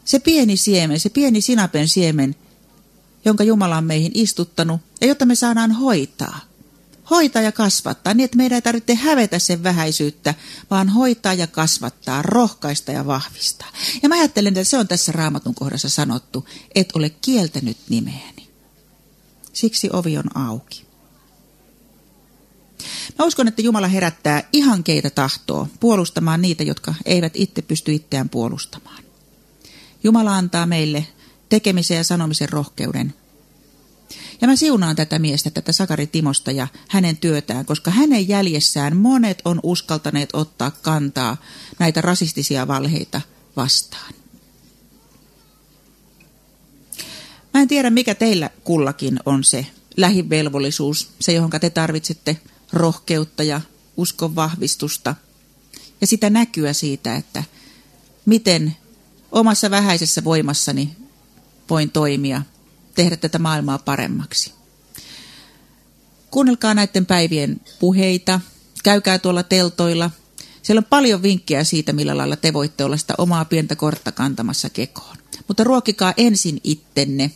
Se 0.06 0.20
pieni 0.20 0.58
siemen, 0.58 1.00
se 1.00 1.10
pieni 1.10 1.42
sinapen 1.42 1.88
siemen, 1.88 2.36
jonka 3.26 3.44
Jumala 3.44 3.78
on 3.78 3.84
meihin 3.84 4.12
istuttanut 4.16 4.82
ja 5.02 5.08
jotta 5.08 5.26
me 5.26 5.36
saadaan 5.36 5.72
hoitaa. 5.72 6.40
Hoitaa 7.10 7.42
ja 7.42 7.52
kasvattaa 7.52 8.14
niin, 8.14 8.26
että 8.26 8.38
meidän 8.38 8.56
ei 8.56 8.62
tarvitse 8.62 8.96
hävetä 8.96 9.40
sen 9.40 9.64
vähäisyyttä, 9.64 10.34
vaan 10.70 10.90
hoitaa 10.90 11.34
ja 11.34 11.48
kasvattaa, 11.48 12.22
rohkaista 12.22 12.92
ja 12.92 13.06
vahvistaa. 13.06 13.70
Ja 14.04 14.10
mä 14.10 14.16
ajattelen, 14.16 14.58
että 14.58 14.70
se 14.70 14.78
on 14.78 14.88
tässä 14.88 15.12
raamatun 15.12 15.56
kohdassa 15.56 15.90
sanottu, 15.90 16.48
et 16.76 16.90
ole 16.96 17.10
kieltänyt 17.10 17.78
nimeäni. 17.90 18.48
Siksi 19.54 19.90
ovi 19.94 20.18
on 20.18 20.38
auki. 20.38 20.88
Mä 23.20 23.26
uskon, 23.26 23.48
että 23.48 23.62
Jumala 23.62 23.88
herättää 23.88 24.44
ihan 24.54 24.84
keitä 24.84 25.10
tahtoo 25.10 25.68
puolustamaan 25.80 26.42
niitä, 26.42 26.64
jotka 26.64 26.94
eivät 27.06 27.34
itse 27.36 27.62
pysty 27.62 27.94
itseään 27.94 28.30
puolustamaan. 28.30 29.04
Jumala 30.04 30.36
antaa 30.36 30.66
meille 30.66 31.08
tekemisen 31.50 31.98
ja 31.98 32.04
sanomisen 32.04 32.50
rohkeuden. 32.50 33.14
Ja 34.42 34.48
mä 34.48 34.56
siunaan 34.56 34.96
tätä 34.96 35.20
miestä, 35.20 35.50
tätä 35.50 35.72
Sakari 35.72 36.08
Timosta 36.08 36.52
ja 36.52 36.68
hänen 36.88 37.18
työtään, 37.18 37.66
koska 37.66 37.92
hänen 37.92 38.28
jäljessään 38.28 38.98
monet 38.98 39.42
on 39.46 39.60
uskaltaneet 39.64 40.30
ottaa 40.34 40.72
kantaa 40.72 41.38
näitä 41.80 42.02
rasistisia 42.02 42.68
valheita 42.68 43.22
vastaan. 43.56 44.14
Mä 47.54 47.62
en 47.62 47.68
tiedä, 47.68 47.90
mikä 47.90 48.16
teillä 48.16 48.50
kullakin 48.64 49.20
on 49.26 49.44
se 49.44 49.66
lähivelvollisuus, 49.98 51.10
se 51.20 51.34
johon 51.34 51.50
te 51.62 51.70
tarvitsette 51.70 52.38
rohkeutta 52.74 53.44
ja 53.44 53.62
uskon 53.98 54.36
vahvistusta 54.36 55.16
ja 56.02 56.08
sitä 56.08 56.30
näkyä 56.30 56.74
siitä, 56.74 57.16
että 57.16 57.44
miten 58.26 58.76
omassa 59.32 59.72
vähäisessä 59.72 60.24
voimassani 60.24 60.96
voin 61.70 61.92
toimia, 61.92 62.42
tehdä 62.98 63.18
tätä 63.18 63.40
maailmaa 63.40 63.78
paremmaksi. 63.78 64.54
Kuunnelkaa 66.32 66.74
näiden 66.74 67.06
päivien 67.06 67.62
puheita, 67.80 68.40
käykää 68.84 69.20
tuolla 69.20 69.44
teltoilla. 69.44 70.12
Siellä 70.64 70.80
on 70.80 70.86
paljon 70.90 71.24
vinkkejä 71.24 71.64
siitä, 71.64 71.94
millä 71.94 72.18
lailla 72.18 72.36
te 72.36 72.54
voitte 72.54 72.84
olla 72.84 72.98
sitä 72.98 73.14
omaa 73.18 73.46
pientä 73.46 73.76
kortta 73.76 74.12
kantamassa 74.12 74.70
kekoon. 74.70 75.18
Mutta 75.48 75.64
ruokikaa 75.64 76.14
ensin 76.18 76.62
ittenne 76.64 77.32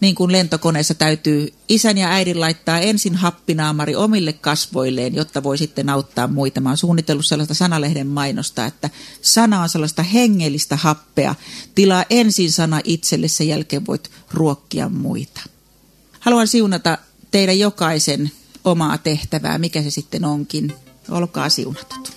niin 0.00 0.14
kuin 0.14 0.32
lentokoneessa 0.32 0.94
täytyy 0.94 1.52
isän 1.68 1.98
ja 1.98 2.08
äidin 2.08 2.40
laittaa 2.40 2.80
ensin 2.80 3.14
happinaamari 3.14 3.96
omille 3.96 4.32
kasvoilleen, 4.32 5.14
jotta 5.14 5.42
voi 5.42 5.58
sitten 5.58 5.90
auttaa 5.90 6.26
muita. 6.26 6.60
Mä 6.60 6.68
oon 6.68 6.76
suunnitellut 6.76 7.26
sellaista 7.26 7.54
sanalehden 7.54 8.06
mainosta, 8.06 8.66
että 8.66 8.90
sana 9.22 9.62
on 9.62 9.68
sellaista 9.68 10.02
hengellistä 10.02 10.76
happea. 10.76 11.34
Tilaa 11.74 12.04
ensin 12.10 12.52
sana 12.52 12.80
itselle, 12.84 13.28
sen 13.28 13.48
jälkeen 13.48 13.86
voit 13.86 14.10
ruokkia 14.30 14.88
muita. 14.88 15.40
Haluan 16.20 16.48
siunata 16.48 16.98
teidän 17.30 17.58
jokaisen 17.58 18.30
omaa 18.64 18.98
tehtävää, 18.98 19.58
mikä 19.58 19.82
se 19.82 19.90
sitten 19.90 20.24
onkin. 20.24 20.72
Olkaa 21.10 21.48
siunatut. 21.48 22.16